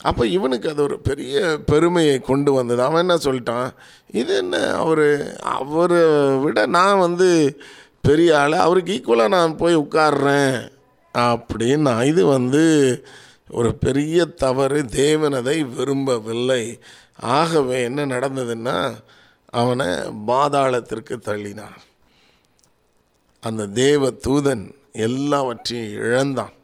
அப்போ 0.00 0.26
இவனுக்கு 0.26 0.68
அது 0.68 0.82
ஒரு 0.82 0.98
பெரிய 0.98 1.58
பெருமையை 1.66 2.20
கொண்டு 2.20 2.52
வந்தது. 2.52 2.82
அவன் 2.82 3.08
என்ன 3.08 3.16
சொல்லிட்டான்? 3.16 3.70
இது 4.12 4.36
என்ன? 4.36 4.74
அவர் 4.74 5.36
அவரை 5.40 6.02
விட 6.36 6.66
நான் 6.66 6.98
வந்து 6.98 7.60
பெரிய 8.00 8.38
ஆள் 8.38 8.52
அவருக்கு 8.52 8.92
ஈக்குவலாக 8.92 9.28
நான் 9.28 9.56
போய் 9.56 9.76
உட்காடுறேன் 9.76 10.68
அப்படின்னா 11.14 12.04
இது 12.04 12.26
வந்து 12.26 12.62
ஒரு 13.50 13.74
பெரிய 13.74 14.24
தவறு. 14.24 14.82
தேவனதை 14.82 15.74
விரும்பவில்லை. 15.74 16.78
ஆகவே 17.20 17.82
என்ன 17.82 18.06
நடந்ததுன்னா 18.06 18.94
அவனை 19.50 19.86
பாதாளத்திற்கு 20.26 21.16
தள்ளினான். 21.26 21.78
அந்த 23.40 23.66
தேவ 23.66 24.10
தூதன் 24.26 24.64
எல்லாவற்றையும் 24.92 25.92
இழந்தான். 25.92 26.54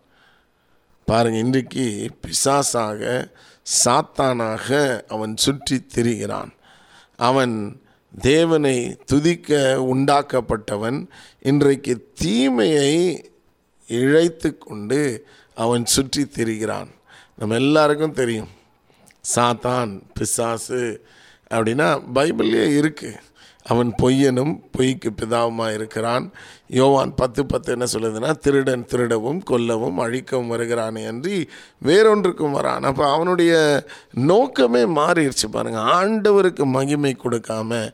பாருங்கள் 1.08 1.42
இன்றைக்கு 1.42 1.86
பிசாசாக 2.22 3.02
சாத்தானாக 3.84 4.68
அவன் 5.08 5.36
சுற்றி 5.36 5.76
திரிகிறான். 5.94 6.52
அவன் 7.16 7.54
தேவனை 8.20 8.96
துதிக்க 9.04 9.50
உண்டாக்கப்பட்டவன் 9.92 10.98
இன்றைக்கு 11.40 11.94
தீமையை 12.14 12.92
இழைத்து 13.88 14.58
கொண்டு 14.58 15.00
அவன் 15.54 15.84
சுற்றி 15.84 16.24
திரிகிறான். 16.24 16.90
நம்ம 17.36 17.54
எல்லாருக்கும் 17.54 18.18
தெரியும் 18.20 18.52
சாத்தான் 19.34 19.92
பிசாசு 20.14 20.82
அப்படின்னா 21.50 21.88
பைபிள்லேயே 22.14 22.68
இருக்குது 22.80 23.20
அவன் 23.64 23.90
பொய்யனும் 24.02 24.54
பொய்க்கு 24.72 25.10
பிதாவுமா 25.10 25.66
இருக்கிறான். 25.74 26.24
யோவான் 26.68 27.14
பத்து 27.14 27.46
பத்து 27.46 27.72
என்ன 27.72 27.86
சொல்லுதுன்னா 27.92 28.30
திருடன் 28.38 28.84
திருடவும் 28.84 29.40
கொல்லவும் 29.50 30.00
அழிக்கவும் 30.04 30.50
வருகிறானே 30.50 31.06
அன்றி 31.06 31.48
வேறொன்றுக்கும் 31.82 32.56
வரான். 32.56 32.84
அப்போ 32.90 33.04
அவனுடைய 33.12 33.54
நோக்கமே 34.30 34.82
மாறிடுச்சு 34.98 35.48
பாருங்க. 35.50 35.80
ஆண்டவருக்கு 35.98 36.64
மகிமை 36.64 37.16
கொடுக்காம 37.22 37.90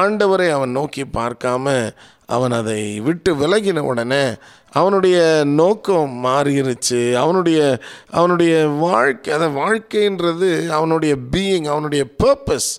ஆண்டவரை 0.00 0.50
அவன் 0.50 0.70
நோக்கி 0.70 1.04
பார்க்காம 1.18 1.94
அவன் 2.26 2.52
அதை 2.52 3.00
விட்டு 3.00 3.30
விலகின 3.34 3.78
உடனே 3.78 4.24
அவனுடைய 4.70 5.18
நோக்கம் 5.46 6.12
மாறிடுச்சு. 6.24 7.00
அவனுடைய 7.14 7.60
அவனுடைய 8.10 8.54
வாழ்க்கை 8.66 9.34
அதை 9.34 9.48
வாழ்க்கைன்றது 9.48 10.68
அவனுடைய 10.68 11.16
பீயிங் 11.32 11.68
அவனுடைய 11.74 12.04
பர்பஸ் 12.24 12.70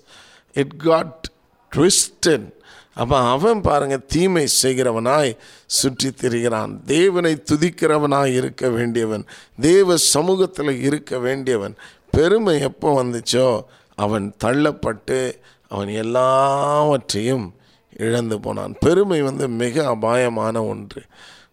இட் 0.53 0.77
காட் 0.77 1.31
ட்விஸ்டன் 1.75 2.47
அப்போ 2.95 3.17
அவன் 3.17 3.61
பாருங்கள் 3.61 4.05
தீமை 4.05 4.47
செய்கிறவனாய் 4.61 5.37
சுற்றி 5.65 6.09
திரிகிறான். 6.09 6.73
தேவனை 6.85 7.43
துதிக்கிறவனாய் 7.51 8.33
இருக்க 8.33 8.69
வேண்டியவன் 8.69 9.23
தேவ 9.59 9.97
சமூகத்தில் 9.97 10.81
இருக்க 10.81 11.17
வேண்டியவன். 11.17 11.75
பெருமை 12.11 12.59
எப்போ 12.59 13.03
வந்துச்சோ 13.03 13.47
அவன் 13.95 14.35
தள்ளப்பட்டு 14.43 15.19
அவன் 15.67 15.87
எல்லாவற்றையும் 15.87 17.53
இழந்து 17.97 18.39
போனான். 18.39 18.75
பெருமை 18.79 19.21
வந்து 19.21 19.47
மிக 19.47 19.85
அபாயமான 19.87 20.63
ஒன்று. 20.63 21.01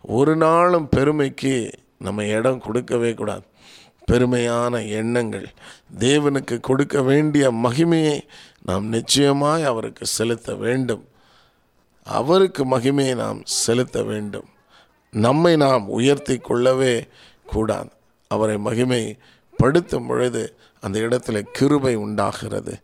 ஒரு 0.03 0.37
நாளும் 0.37 0.89
பெருமைக்கு 0.89 1.71
நம்ம 1.99 2.25
இடம் 2.25 2.61
கொடுக்கவே 2.61 3.15
கூடாது. 3.15 3.45
பெருமையான 4.11 4.75
எண்ணங்கள் 4.89 5.47
தேவனுக்கு 5.99 6.61
கொடுக்க 6.61 7.03
வேண்டிய 7.03 7.51
மகிமையை 7.53 8.21
நாம் 8.71 8.89
நிச்சயமாய் 8.89 9.63
அவருக்கு 9.63 10.07
செலுத்த 10.07 10.55
வேண்டும். 10.55 11.05
அவருக்கு 12.05 12.79
மகிமையை 12.79 13.15
நாம் 13.17 13.41
செலுத்த 13.45 14.03
வேண்டும். 14.03 14.49
நம்மை 15.11 15.57
நாம் 15.57 15.89
உயர்த்தி 15.89 16.39
கொள்ளவே 16.39 17.07
கூடாது. 17.47 17.89
அவரை 18.29 18.59
மகிமை 18.59 19.19
படுத்தும் 19.57 20.07
பொழுது 20.07 20.57
அந்த 20.81 20.99
இடத்துல 20.99 21.43
கிருபை 21.53 21.95
உண்டாகிறது. 21.95 22.79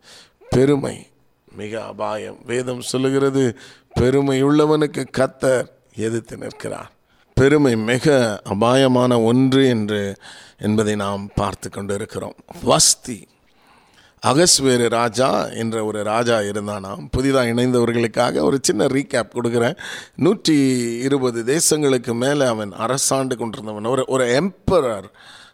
பெருமை 0.49 1.07
மிக 1.55 1.83
அபாயம். 1.83 2.37
வேதம் 2.45 2.81
சொல்லுகிறது 2.81 3.57
பெருமையுள்ளவனுக்கு 3.99 5.05
கத்தர் 5.17 5.67
எதிர்த்து 5.95 6.37
நிற்கிறார். 6.37 6.91
பெருமை 7.33 7.75
மிக 7.75 8.41
அபாயமான 8.43 9.21
ஒன்று 9.21 9.67
என்று 9.67 10.15
என்பதை 10.57 10.95
நாம் 10.95 11.29
பார்த்து 11.35 11.69
கொண்டு 11.69 11.93
இருக்கிறோம் 11.93 12.35
வஸ்தி. 12.63 13.27
அகஸ்வேறு 14.25 14.89
ராஜா 14.89 15.45
என்ற 15.45 15.85
ஒரு 15.85 16.03
ராஜா 16.03 16.39
இருந்தானாம். 16.39 17.07
புதிதாக 17.11 17.47
இணைந்தவர்களுக்காக 17.47 18.41
ஒரு 18.41 18.59
சின்ன 18.61 18.85
ரீகேப் 18.85 19.29
கொடுக்குறேன். 19.33 19.77
நூற்றி 20.15 20.55
இருபது 21.01 21.43
தேசங்களுக்கு 21.43 22.13
மேலே 22.13 22.45
அவன் 22.45 22.71
அரசாண்டு 22.73 23.37
கொண்டிருந்தவன். 23.37 23.85
ஒரு 23.85 24.05
ஒரு 24.07 24.25
எம்பரர் 24.27 25.11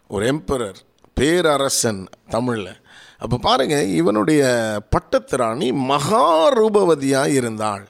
ஒரு 0.08 0.26
எம்பரர் 0.26 0.80
பேரரசன் 1.14 2.08
தமிழில். 2.28 2.76
அப்போ 3.18 3.36
பாருங்கள் 3.36 3.88
இவனுடைய 3.88 4.44
பட்டத்திராணி 4.90 5.72
மகாரூபவதியாக 5.72 7.26
இருந்தாள். 7.26 7.88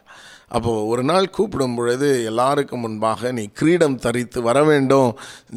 அப்போது 0.57 0.87
ஒரு 0.93 1.03
நாள் 1.03 1.27
கூப்பிடும் 1.37 1.77
பொழுது 1.77 2.09
எல்லாருக்கும் 2.31 2.83
முன்பாக 2.85 3.31
நீ 3.39 3.45
கிரீடம் 3.61 3.97
தரித்து 4.05 4.39
வர 4.43 4.59
வேண்டும் 4.65 5.11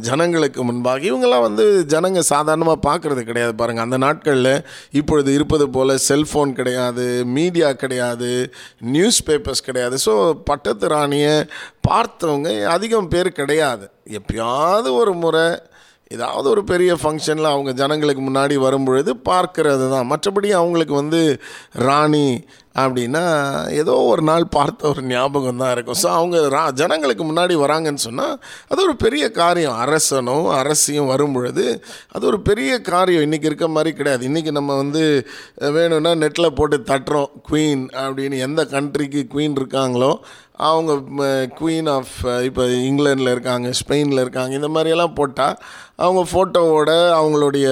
ஜனங்களுக்கு 0.07 0.61
முன்பாக 0.63 1.07
இவங்கெல்லாம் 1.09 1.45
வந்து 1.47 1.65
ஜனங்க 1.93 2.21
சாதாரணமாக 2.31 2.79
பார்க்குறது 2.87 3.23
கிடையாது 3.29 3.53
பாருங்கள் 3.55 3.85
அந்த 3.85 3.97
நாட்களில் 4.05 4.51
இப்பொழுது 4.91 5.29
இருப்பது 5.33 5.67
போல் 5.69 5.93
செல்ஃபோன் 6.09 6.53
கிடையாது 6.59 7.05
மீடியா 7.37 7.71
கிடையாது 7.83 8.31
நியூஸ் 8.95 9.21
பேப்பர்ஸ் 9.29 9.65
கிடையாது. 9.65 9.97
ஸோ 10.05 10.15
பட்டத்து 10.49 10.87
ராணியை 10.87 11.35
பார்த்தவங்க 11.89 12.49
அதிகம் 12.75 13.07
பேர் 13.07 13.31
கிடையாது. 13.31 13.85
எப்பயாவது 14.19 14.89
ஒரு 15.01 15.13
முறை 15.23 15.47
ஏதாவது 16.15 16.47
ஒரு 16.53 16.61
பெரிய 16.71 16.91
ஃபங்க்ஷனில் 17.01 17.53
அவங்க 17.53 17.71
ஜனங்களுக்கு 17.81 18.21
முன்னாடி 18.29 18.55
வரும்பொழுது 18.65 19.11
பார்க்கறது 19.31 19.85
தான் 19.95 20.09
மற்றபடி 20.11 20.51
அவங்களுக்கு 20.61 20.95
வந்து 21.01 21.21
ராணி 21.87 22.27
அப்படின்னா 22.81 23.23
ஏதோ 23.81 23.93
ஒரு 24.11 24.23
நாள் 24.29 24.43
பார்த்த 24.55 24.89
ஒரு 24.89 25.01
ஞாபகம் 25.11 25.61
தான் 25.61 25.71
இருக்கும். 25.75 25.97
ஸோ 26.01 26.07
அவங்க 26.17 26.37
ரா 26.55 26.63
ஜனங்களுக்கு 26.81 27.23
முன்னாடி 27.29 27.53
வராங்கன்னு 27.63 28.03
சொன்னால் 28.05 28.35
அது 28.71 28.79
ஒரு 28.87 28.95
பெரிய 29.05 29.25
காரியம். 29.31 29.77
அரசனும் 29.83 30.47
அரசியும் 30.57 31.09
வரும்பொழுது 31.13 31.65
அது 32.15 32.23
ஒரு 32.31 32.39
பெரிய 32.49 32.73
காரியம். 32.91 33.25
இன்றைக்கி 33.27 33.49
இருக்க 33.51 33.67
மாதிரி 33.67 33.93
கிடையாது. 33.93 34.23
இன்றைக்கி 34.29 34.51
நம்ம 34.59 34.75
வந்து 34.75 35.03
வேணும்னா 35.77 36.11
நெட்டில் 36.23 36.55
போட்டு 36.59 36.79
தட்டுறோம். 36.91 37.31
குவீன் 37.49 37.85
அப்படின்னு 38.03 38.37
எந்த 38.47 38.63
கண்ட்ரிக்கு 38.75 39.23
குவீன் 39.33 39.57
இருக்காங்களோ 39.61 40.11
அவங்க 40.57 40.93
குவீன் 41.59 41.89
ஆஃப் 41.89 42.43
இப்போ 42.43 42.63
இங்கிலாண்டில் 42.63 43.31
இருக்காங்க 43.31 43.71
ஸ்பெயினில் 43.79 44.21
இருக்காங்க 44.21 44.55
இந்த 44.55 44.67
மாதிரியெல்லாம் 44.67 45.13
போட்டால் 45.13 45.57
அவங்க 45.95 46.21
ஃபோட்டோவோட 46.31 46.91
அவங்களுடைய 47.19 47.67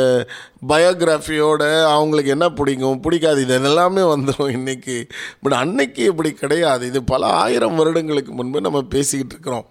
பயோகிராஃபியோட 0.67 1.83
அவங்களுக்கு 1.83 2.31
என்ன 2.31 2.49
பிடிக்கும்? 2.49 2.99
பிடிக்காது. 2.99 3.41
இது 3.41 3.53
எல்லாமே 3.53 4.01
வந்துடும் 4.01 4.53
இன்றைக்கி 4.57 5.09
பட் 5.41 5.53
அன்னைக்கு 5.53 6.03
இப்படி 6.03 6.31
கிடையாது. 6.31 6.87
இது 6.87 7.03
பல 7.03 7.25
ஆயிரம் 7.25 7.75
வருடங்களுக்கு 7.75 8.33
முன்பு 8.33 8.61
நம்ம 8.61 8.81
பேசிக்கிட்டு 8.81 9.35
இருக்கிறோம். 9.35 9.65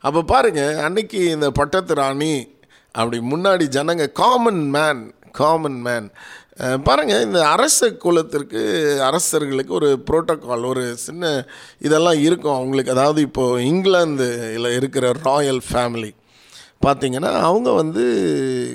அப்போ 0.00 0.22
பாருங்கள் 0.22 0.76
அன்னைக்கு 0.76 1.30
இந்த 1.30 1.50
பட்டத்து 1.50 1.94
ராணி 1.94 2.56
அப்படி 2.92 3.18
முன்னாடி 3.30 3.64
ஜனங்க 3.76 4.12
காமன் 4.12 4.70
மேன் 4.70 5.14
காமன் 5.32 5.80
மேன் 5.80 6.10
பாருங்கள் 6.86 7.22
இந்த 7.22 7.40
அரச 7.48 7.88
குலத்திற்கு 8.04 8.60
அரசர்களுக்கு 9.02 9.72
ஒரு 9.74 9.90
புரோட்டோக்கால் 10.06 10.64
ஒரு 10.66 10.96
சின்ன 10.96 11.46
இதெல்லாம் 11.78 12.18
இருக்கும். 12.18 12.54
அவங்களுக்கு 12.54 12.90
அதாவது 12.90 13.20
இப்போது 13.20 13.64
இங்கிலாந்து 13.64 14.52
இல்லை 14.54 14.74
இருக்கிற 14.74 15.12
ராயல் 15.22 15.60
ஃபேமிலி 15.68 16.10
பார்த்தீங்கன்னா 16.86 17.30
அவங்க 17.50 17.70
வந்து 17.70 18.04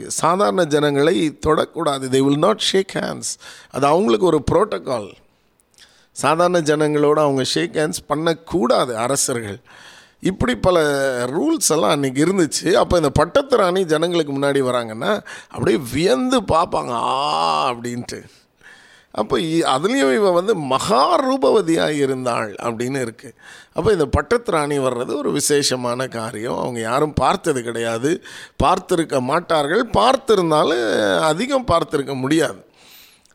சாதாரண 0.07 0.63
ஜனங்களை 0.75 1.15
தொடக்கூடாது. 1.47 2.05
They 2.13 2.21
will 2.27 2.45
not 2.47 2.63
shake 2.71 2.95
hands 2.99 3.33
அது 3.71 3.85
அவங்களுக்கு 3.85 4.25
ஒரு 4.25 4.41
புரோட்டோக்கால் 4.51 5.09
சாதாரண 6.11 6.59
ஜனங்களோடு 6.59 7.19
அவங்க 7.25 7.43
ஷேக் 7.43 7.75
ஹேண்ட்ஸ் 7.81 8.03
பண்ணக்கூடாது 8.07 8.97
அரசர்கள். 8.97 9.59
இப்படி 10.23 10.55
பல 10.55 10.79
ரூல்ஸ் 11.25 11.69
எல்லாம் 11.69 12.03
அன்றைக்கி 12.03 12.21
இருந்துச்சு. 12.21 12.71
அப்போ 12.71 12.97
இந்த 12.97 13.09
பட்டத்து 13.09 13.57
ராணி 13.57 13.85
ஜனங்களுக்கு 13.85 14.33
முன்னாடி 14.33 14.73
வராங்கன்னா 14.73 15.23
அப்படியே 15.49 15.79
வியந்து 15.93 16.41
பார்ப்பாங்க 16.41 16.89
ஆ 16.89 17.71
அப்படின்ட்டு. 17.71 18.23
அப்போ 19.11 19.37
இ- 19.37 19.67
அதுலேயும் 19.75 20.15
இவ 20.15 20.31
வந்து 20.31 20.55
மகா 20.55 21.19
ரூபவதியாக 21.19 21.89
இருந்தாள் 21.89 22.55
அப்படின்னு 22.63 23.07
இருக்குது 23.07 23.35
அப்போ 23.73 23.91
இந்த 23.91 24.05
பட்டத்து 24.05 24.51
ராணி 24.51 24.79
வர்றது 24.79 25.15
ஒரு 25.15 25.31
விசேஷமான 25.31 26.07
காரியம். 26.07 26.57
அவங்க 26.57 26.79
யாரும் 26.79 27.13
பார்த்தது 27.13 27.63
கிடையாது. 27.63 28.23
பார்த்துருக்க 28.63 29.21
மாட்டார்கள். 29.21 29.89
பார்த்துருந்தாலும் 29.89 31.19
அதிகம் 31.19 31.65
பார்த்துருக்க 31.71 32.15
முடியாது. 32.15 32.65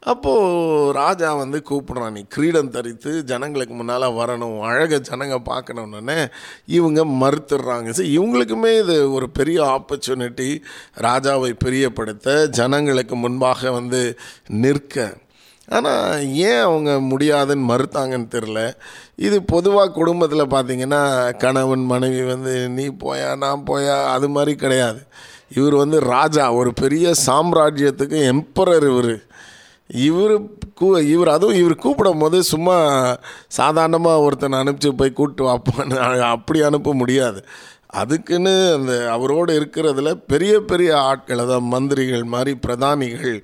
அப்போது 0.00 0.92
ராஜா 0.92 1.34
வந்து 1.34 1.62
கூப்பிட்றான் 1.70 2.10
நீ 2.10 2.24
கிரீடம் 2.28 2.70
தரித்து 2.70 3.24
ஜனங்களுக்கு 3.24 3.74
முன்னால் 3.74 4.02
வரணும் 4.02 4.60
அழக 4.60 4.96
ஜனங்க 4.96 5.36
பார்க்கணுன்னே 5.44 6.26
இவங்க 6.66 7.04
மறுத்துடுறாங்க. 7.04 7.90
சரி 7.90 8.18
இவங்களுக்குமே 8.18 8.78
இது 8.80 9.12
ஒரு 9.12 9.30
பெரிய 9.30 9.62
ஆப்பர்ச்சுனிட்டி 9.62 10.62
ராஜாவை 10.96 11.52
பிரியப்படுத்த 11.64 12.48
ஜனங்களுக்கு 12.48 13.16
முன்பாக 13.16 13.70
வந்து 13.70 14.18
நிற்க. 14.48 15.14
ஆனால் 15.68 16.26
ஏன் 16.28 16.60
அவங்க 16.60 17.00
முடியாதுன்னு 17.00 17.74
மறுத்தாங்கன்னு 17.74 18.28
தெரில 18.30 18.72
இது 19.16 19.42
பொதுவாக 19.42 19.90
குடும்பத்தில் 19.90 20.40
பார்த்தீங்கன்னா 20.40 21.36
கணவன் 21.36 21.84
மனைவி 21.84 22.22
வந்து 22.22 22.68
நீ 22.68 22.88
போயா 22.88 23.36
நான் 23.36 23.64
போயா? 23.66 24.04
அது 24.04 24.28
மாதிரி 24.28 24.56
கிடையாது. 24.56 25.06
இவர் 25.48 25.74
வந்து 25.74 26.00
ராஜா 26.00 26.52
ஒரு 26.52 26.72
பெரிய 26.72 27.12
சாம்ராஜ்யத்துக்கு 27.26 28.18
எம்பரர் 28.32 28.86
இவர். 28.92 29.26
இவர் 29.90 30.34
கூ 30.78 30.86
இவர் 31.14 31.30
அதுவும் 31.34 31.58
இவர் 31.60 31.82
கூப்பிடும் 31.84 32.22
போது 32.22 32.38
சும்மா 32.52 32.76
சாதாரணமாக 33.58 34.24
ஒருத்தனை 34.26 34.58
அனுப்பிச்சு 34.62 34.90
போய் 35.00 35.16
கூப்பிட்டு 35.18 35.44
வாப்பான்னு 35.48 35.98
அப்படி 36.34 36.58
அனுப்ப 36.68 36.92
முடியாது. 37.02 37.40
அதுக்குன்னு 38.00 38.52
அந்த 38.76 38.92
அவரோடு 39.14 39.52
இருக்கிறதுல 39.60 40.10
பெரிய 40.32 40.54
பெரிய 40.70 40.90
ஆட்கள் 41.10 41.42
அதாவது 41.44 41.70
மந்திரிகள் 41.74 42.24
மாதிரி 42.34 42.52
பிரதானிகள் 42.66 43.38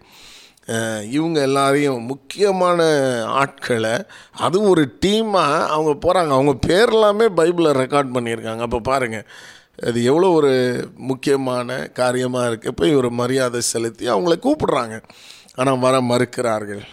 இவங்க 1.16 1.38
எல்லாரையும் 1.48 2.06
முக்கியமான 2.10 2.80
ஆட்களை 3.40 3.94
அதுவும் 4.44 4.70
ஒரு 4.74 4.84
டீமாக 5.04 5.66
அவங்க 5.74 5.92
போகிறாங்க 6.04 6.32
அவங்க 6.36 6.54
பேர்லாமே 6.68 7.26
பைபிளில் 7.40 7.78
ரெக்கார்ட் 7.82 8.14
பண்ணியிருக்காங்க. 8.16 8.62
அப்போ 8.66 8.80
பாருங்கள் 8.90 9.26
அது 9.88 9.98
எவ்வளோ 10.10 10.30
ஒரு 10.30 10.52
முக்கியமான 11.10 11.76
காரியமாக 12.00 12.48
இருக்குது 12.50 12.72
இப்போ 12.74 12.86
இவர் 12.88 13.08
மரியாதை 13.20 13.60
செலுத்தி 13.72 14.04
அவங்கள 14.14 14.36
கூப்பிடுறாங்க. 14.46 14.96
ஆனால் 15.54 15.78
வர 15.78 16.00
மறுக்கிறார்கள். 16.00 16.84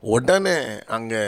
உடனே 0.00 0.56
அங்கே 0.86 1.22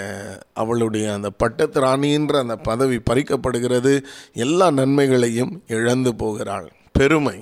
அவளுடைய 0.55 1.13
அந்த 1.13 1.31
பட்டத்து 1.31 1.81
ராணின்ற 1.81 2.39
அந்த 2.39 2.57
பதவி 2.57 2.99
பறிக்கப்படுகிறது. 3.11 3.93
எல்லா 4.33 4.71
நன்மைகளையும் 4.71 5.53
இழந்து 5.67 6.15
போகிறாள். 6.15 6.69
பெருமை 6.93 7.39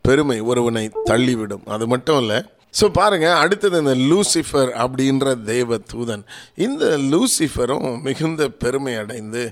பெருமை 0.00 0.40
ஒருவனை 0.40 0.84
தள்ளிவிடும். 1.04 1.64
அது 1.66 1.86
மட்டும் 1.86 2.20
இல்லை 2.20 2.38
ஸோ 2.72 2.86
பாருங்கள் 2.88 3.38
அடுத்தது 3.42 3.76
இந்த 3.78 3.94
லூசிஃபர் 4.10 4.70
அப்படின்ற 4.82 5.44
தெய்வ 5.44 5.78
தூதன். 5.92 6.24
இந்த 6.56 6.84
லூசிஃபரும் 7.12 7.86
மிகுந்த 8.02 8.48
பெருமை 8.48 8.94
அடைந்து 8.96 9.42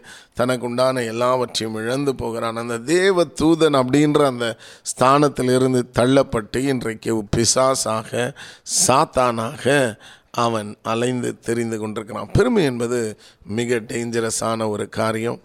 தனக்குண்டான 0.40 1.04
எல்லாவற்றையும் 1.04 1.78
இழந்து 1.82 2.14
போகிறான். 2.14 2.56
அந்த 2.56 2.78
தேவ 2.78 3.24
தூதன் 3.40 3.78
அப்படின்ற 3.80 4.20
அந்த 4.24 4.48
ஸ்தானத்திலிருந்து 4.92 5.82
தள்ளப்பட்டு 5.98 6.56
இன்றைக்கு 6.56 7.24
பிசாசாக 7.36 8.34
சாத்தானாக 8.86 9.96
அவன் 10.44 10.76
அலைந்து 10.82 11.30
தெரிந்து 11.40 11.78
கொண்டிருக்கிறான். 11.78 12.30
பெருமை 12.32 12.64
என்பது 12.64 13.00
மிக 13.58 13.80
டேஞ்சரஸான 13.92 14.68
ஒரு 14.68 14.88
காரியம். 14.88 15.40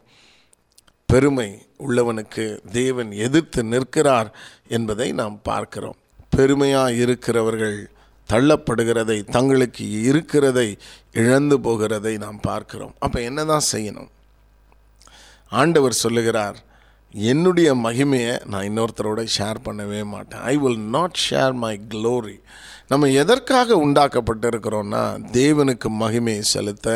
பெருமை 1.05 1.49
உள்ளவனுக்கு 1.87 2.45
தேவன் 2.71 3.11
எதிர்த்து 3.11 3.63
நிற்கிறார் 3.63 4.29
என்பதை 4.67 5.11
நாம் 5.11 5.39
பார்க்கிறோம். 5.43 5.99
பெருமையாக 6.35 6.97
இருக்கிறவர்கள் 7.03 7.79
தள்ளப்படுகிறதை 8.29 9.17
தங்களுக்கு 9.35 9.85
இருக்கிறதை 10.09 10.67
இழந்து 11.21 11.55
போகிறதை 11.65 12.13
நாம் 12.25 12.39
பார்க்கிறோம். 12.49 12.93
அப்போ 13.05 13.17
என்ன 13.29 13.45
தான் 13.51 13.69
செய்யணும்? 13.71 14.11
ஆண்டவர் 15.61 16.01
சொல்லுகிறார் 16.03 16.59
என்னுடைய 17.13 17.69
மகிமையை 17.85 18.35
நான் 18.51 18.67
இன்னொருத்தரோட 18.69 19.21
ஷேர் 19.37 19.57
பண்ணவே 19.65 20.01
மாட்டேன். 20.13 20.43
I 20.51 20.53
will 20.57 20.83
not 20.97 21.17
share 21.29 21.55
my 21.63 21.73
glory 21.93 22.37
நம்ம 22.91 23.09
எதற்காக 23.21 23.75
உண்டாக்கப்பட்டிருக்கிறோம்னா 23.85 25.03
தேவனுக்கு 25.37 25.89
மகிமையை 26.03 26.43
செலுத்த 26.53 26.87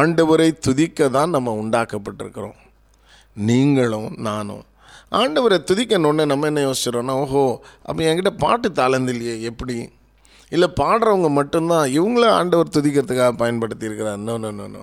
ஆண்டவரை 0.00 0.48
துதிக்க 0.66 1.08
தான் 1.16 1.34
நம்ம 1.36 1.54
உண்டாக்கப்பட்டிருக்கிறோம். 1.62 2.58
நீங்களும் 3.48 4.10
நானும். 4.28 4.64
ஆண்டவரை 5.18 5.58
துதிக்கணுன்னு 5.68 6.24
நம்ம 6.32 6.46
என்ன 6.50 6.62
யோசிச்சிடறோம்னா 6.66 7.14
ஓஹோ 7.22 7.44
அப்போ 7.88 8.00
என்கிட்ட 8.08 8.32
பாட்டு 8.44 8.68
தாளந்து 8.80 9.12
இல்லையே 9.14 9.36
எப்படி? 9.50 9.76
இல்லை 10.54 10.68
பாடுறவங்க 10.80 11.28
மட்டும்தான் 11.38 11.86
இவங்கள 11.98 12.24
ஆண்டவர் 12.40 12.74
துதிக்கிறதுக்காக 12.76 13.32
பயன்படுத்தியிருக்கிறார். 13.42 14.20
நோ 14.28 14.34
நோ 14.44 14.50
நோ 14.58 14.66
நோ 14.74 14.82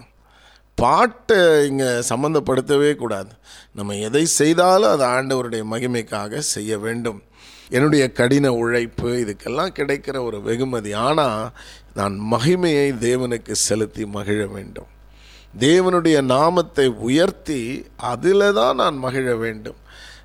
பாட்டை 0.77 1.37
இங்கே 1.69 1.89
சம்மந்தப்படுத்தவே 2.09 2.91
கூடாது. 3.01 3.31
நம்ம 3.77 3.95
எதை 4.07 4.23
செய்தாலும் 4.39 4.93
அது 4.93 5.05
ஆண்டவருடைய 5.15 5.63
மகிமைக்காக 5.73 6.41
செய்ய 6.53 6.77
வேண்டும். 6.85 7.19
என்னுடைய 7.75 8.03
கடின 8.19 8.47
உழைப்பு 8.61 9.09
இதுக்கெல்லாம் 9.23 9.75
கிடைக்கிற 9.79 10.15
ஒரு 10.29 10.37
வெகுமதி. 10.47 10.91
ஆனால் 11.07 11.43
நான் 11.99 12.15
மகிமையை 12.33 12.87
தேவனுக்கு 13.05 13.53
செலுத்தி 13.67 14.03
மகிழ 14.17 14.39
வேண்டும். 14.55 14.89
தேவனுடைய 15.65 16.17
நாமத்தை 16.35 16.87
உயர்த்தி 17.07 17.61
அதில் 18.11 18.45
தான் 18.59 18.79
நான் 18.83 18.97
மகிழ 19.05 19.27
வேண்டும். 19.45 19.79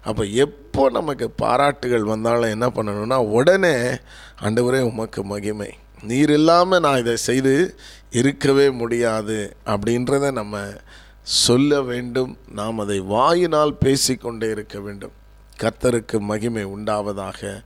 அப்போ 0.05 0.25
எப்போ 0.25 0.91
நமக்கு 0.91 1.31
பாராட்டுகள் 1.31 2.03
வந்தாலும் 2.03 2.51
என்ன 2.51 2.67
பண்ணணும்னா 2.67 3.17
உடனே 3.27 3.97
ஆண்டவரே 4.41 4.81
உமக்கு 4.81 5.25
மகிமை. 5.25 5.71
நீர் 6.03 6.31
இல்லாமல் 6.31 6.81
நான் 6.81 6.99
இதை 6.99 7.17
செய்து 7.17 7.77
இருக்கவே 8.11 8.71
முடியாது 8.71 9.57
அப்படின்றத 9.67 10.31
நம்ம 10.33 10.63
சொல்ல 11.23 11.83
வேண்டும். 11.83 12.39
நாம் 12.53 12.79
அதை 12.79 12.99
வாயினால் 12.99 13.75
பேசிக்கொண்டே 13.75 14.51
இருக்க 14.51 14.81
வேண்டும். 14.81 15.13
கத்தருக்கு 15.61 16.19
மகிமை 16.19 16.65
உண்டாவதாக. 16.65 17.63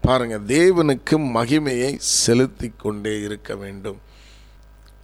பாருங்கள் 0.00 0.46
தேவனுக்கு 0.46 1.16
மகிமையை 1.18 1.96
செலுத்தி 1.98 2.72
கொண்டே 2.76 3.20
இருக்க 3.20 3.54
வேண்டும். 3.54 4.00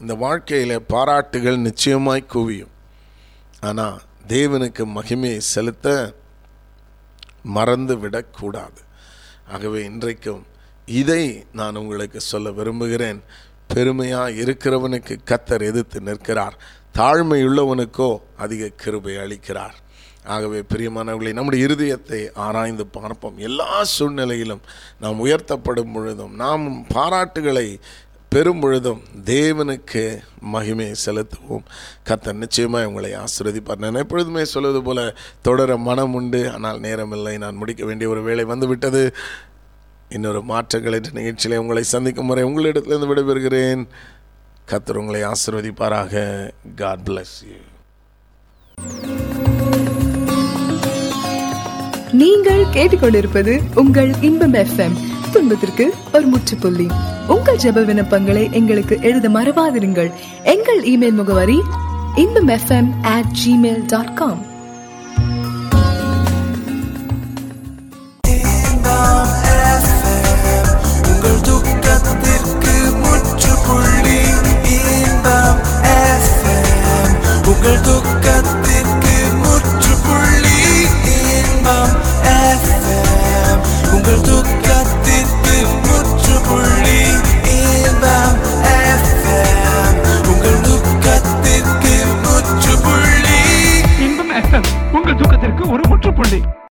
இந்த 0.01 0.15
வாழ்க்கையில் 0.15 0.83
பாராட்டுகள் 0.83 1.57
நிச்சயமாய் 1.57 2.31
குவியும். 2.35 2.75
ஆனால் 3.61 4.01
தேவனுக்கு 4.29 4.85
மகிமையை 4.95 5.39
செலுத்த 5.39 6.15
மறந்து 7.57 7.95
விடக்கூடாது 7.99 8.81
ஆகவே 9.49 9.81
இன்றைக்கும் 9.85 10.43
இதை 11.01 11.23
நான் 11.53 11.81
உங்களுக்கு 11.83 12.21
சொல்ல 12.21 12.49
விரும்புகிறேன். 12.51 13.21
பெருமையாக 13.73 14.37
இருக்கிறவனுக்கு 14.45 15.15
கத்தர் 15.31 15.65
எதிர்த்து 15.71 15.99
நிற்கிறார். 16.01 16.57
தாழ்மையுள்ளவனுக்கோ 16.99 18.11
அதிக 18.37 18.71
கிருபை 18.77 19.15
அளிக்கிறார். 19.17 19.77
ஆகவே 20.25 20.59
பிரியமானவர்களை 20.73 21.33
நம்முடைய 21.33 21.67
இருதயத்தை 21.67 22.21
ஆராய்ந்து 22.47 22.87
பார்ப்போம். 22.97 23.37
எல்லா 23.49 23.85
சூழ்நிலையிலும் 23.85 24.63
நாம் 25.01 25.23
உயர்த்தப்படும் 25.27 25.93
பொழுதும் 25.93 26.35
நாம் 26.35 26.65
பாராட்டுகளை 26.95 27.69
பெரும்பொழுதும் 28.35 29.01
தேவனுக்கு 29.25 30.03
மகிமையை 30.53 30.95
செலுத்துவோம். 31.07 31.65
கத்தர் 32.09 32.33
நிச்சயமாக 32.33 32.89
உங்களை 32.89 33.11
ஆசிர்வதிப்பார். 33.13 33.79
நான் 33.79 33.95
எப்பொழுதுமே 33.95 34.45
சொல்வது 34.45 34.83
போல் 34.83 35.17
தொடர 35.43 35.77
மனம் 35.77 36.15
உண்டு. 36.15 36.53
ஆனால் 36.53 36.81
நேரமில்லை 36.81 37.39
நான் 37.39 37.55
முடிக்க 37.55 37.85
வேண்டிய 37.85 38.11
ஒரு 38.11 38.23
வேலை 38.23 38.45
வந்துவிட்டது. 38.45 39.15
இன்னொரு 40.09 40.43
மாற்றங்கள் 40.43 40.93
என்ற 40.93 41.11
நிகழ்ச்சியிலே 41.21 41.57
உங்களை 41.57 41.83
சந்திக்கும் 41.83 42.27
முறை 42.27 42.45
உங்களிடத்திலிருந்து 42.45 43.11
விடைபெறுகிறேன். 43.11 43.87
கத்தர் 44.71 45.01
உங்களை 45.03 45.23
ஆசிர்வதிப்பாராக. 45.23 46.15
காட் 46.77 47.01
பிளஸ் 47.05 47.37
யூ 47.49 47.59
நீங்கள் 52.13 52.65
கேட்டுக்கொண்டிருப்பது 52.65 53.61
உங்கள் 53.75 54.11
இன்பம் 54.21 54.55
எஃப்எம் 54.55 54.97
துன்பத்திற்கு 55.33 55.95
ஒரு 56.13 56.27
முற்றுப்புள்ளி. 56.27 56.87
உங்கள் 57.27 57.57
ஜெப 57.57 57.85
விண்ணப்பங்களை 57.85 58.53
எங்களுக்கு 58.53 58.99
எழுத 59.03 59.29
மறவாதிருங்கள். 59.29 60.13
எங்கள் 60.45 60.83
இமெயில் 60.83 61.15
முகவரி 61.15 61.63
Inbam 62.15 62.49
FM 62.49 62.91
at 63.03 63.37
Gmail 63.47 63.83
dot 63.87 64.15
com 64.15 64.48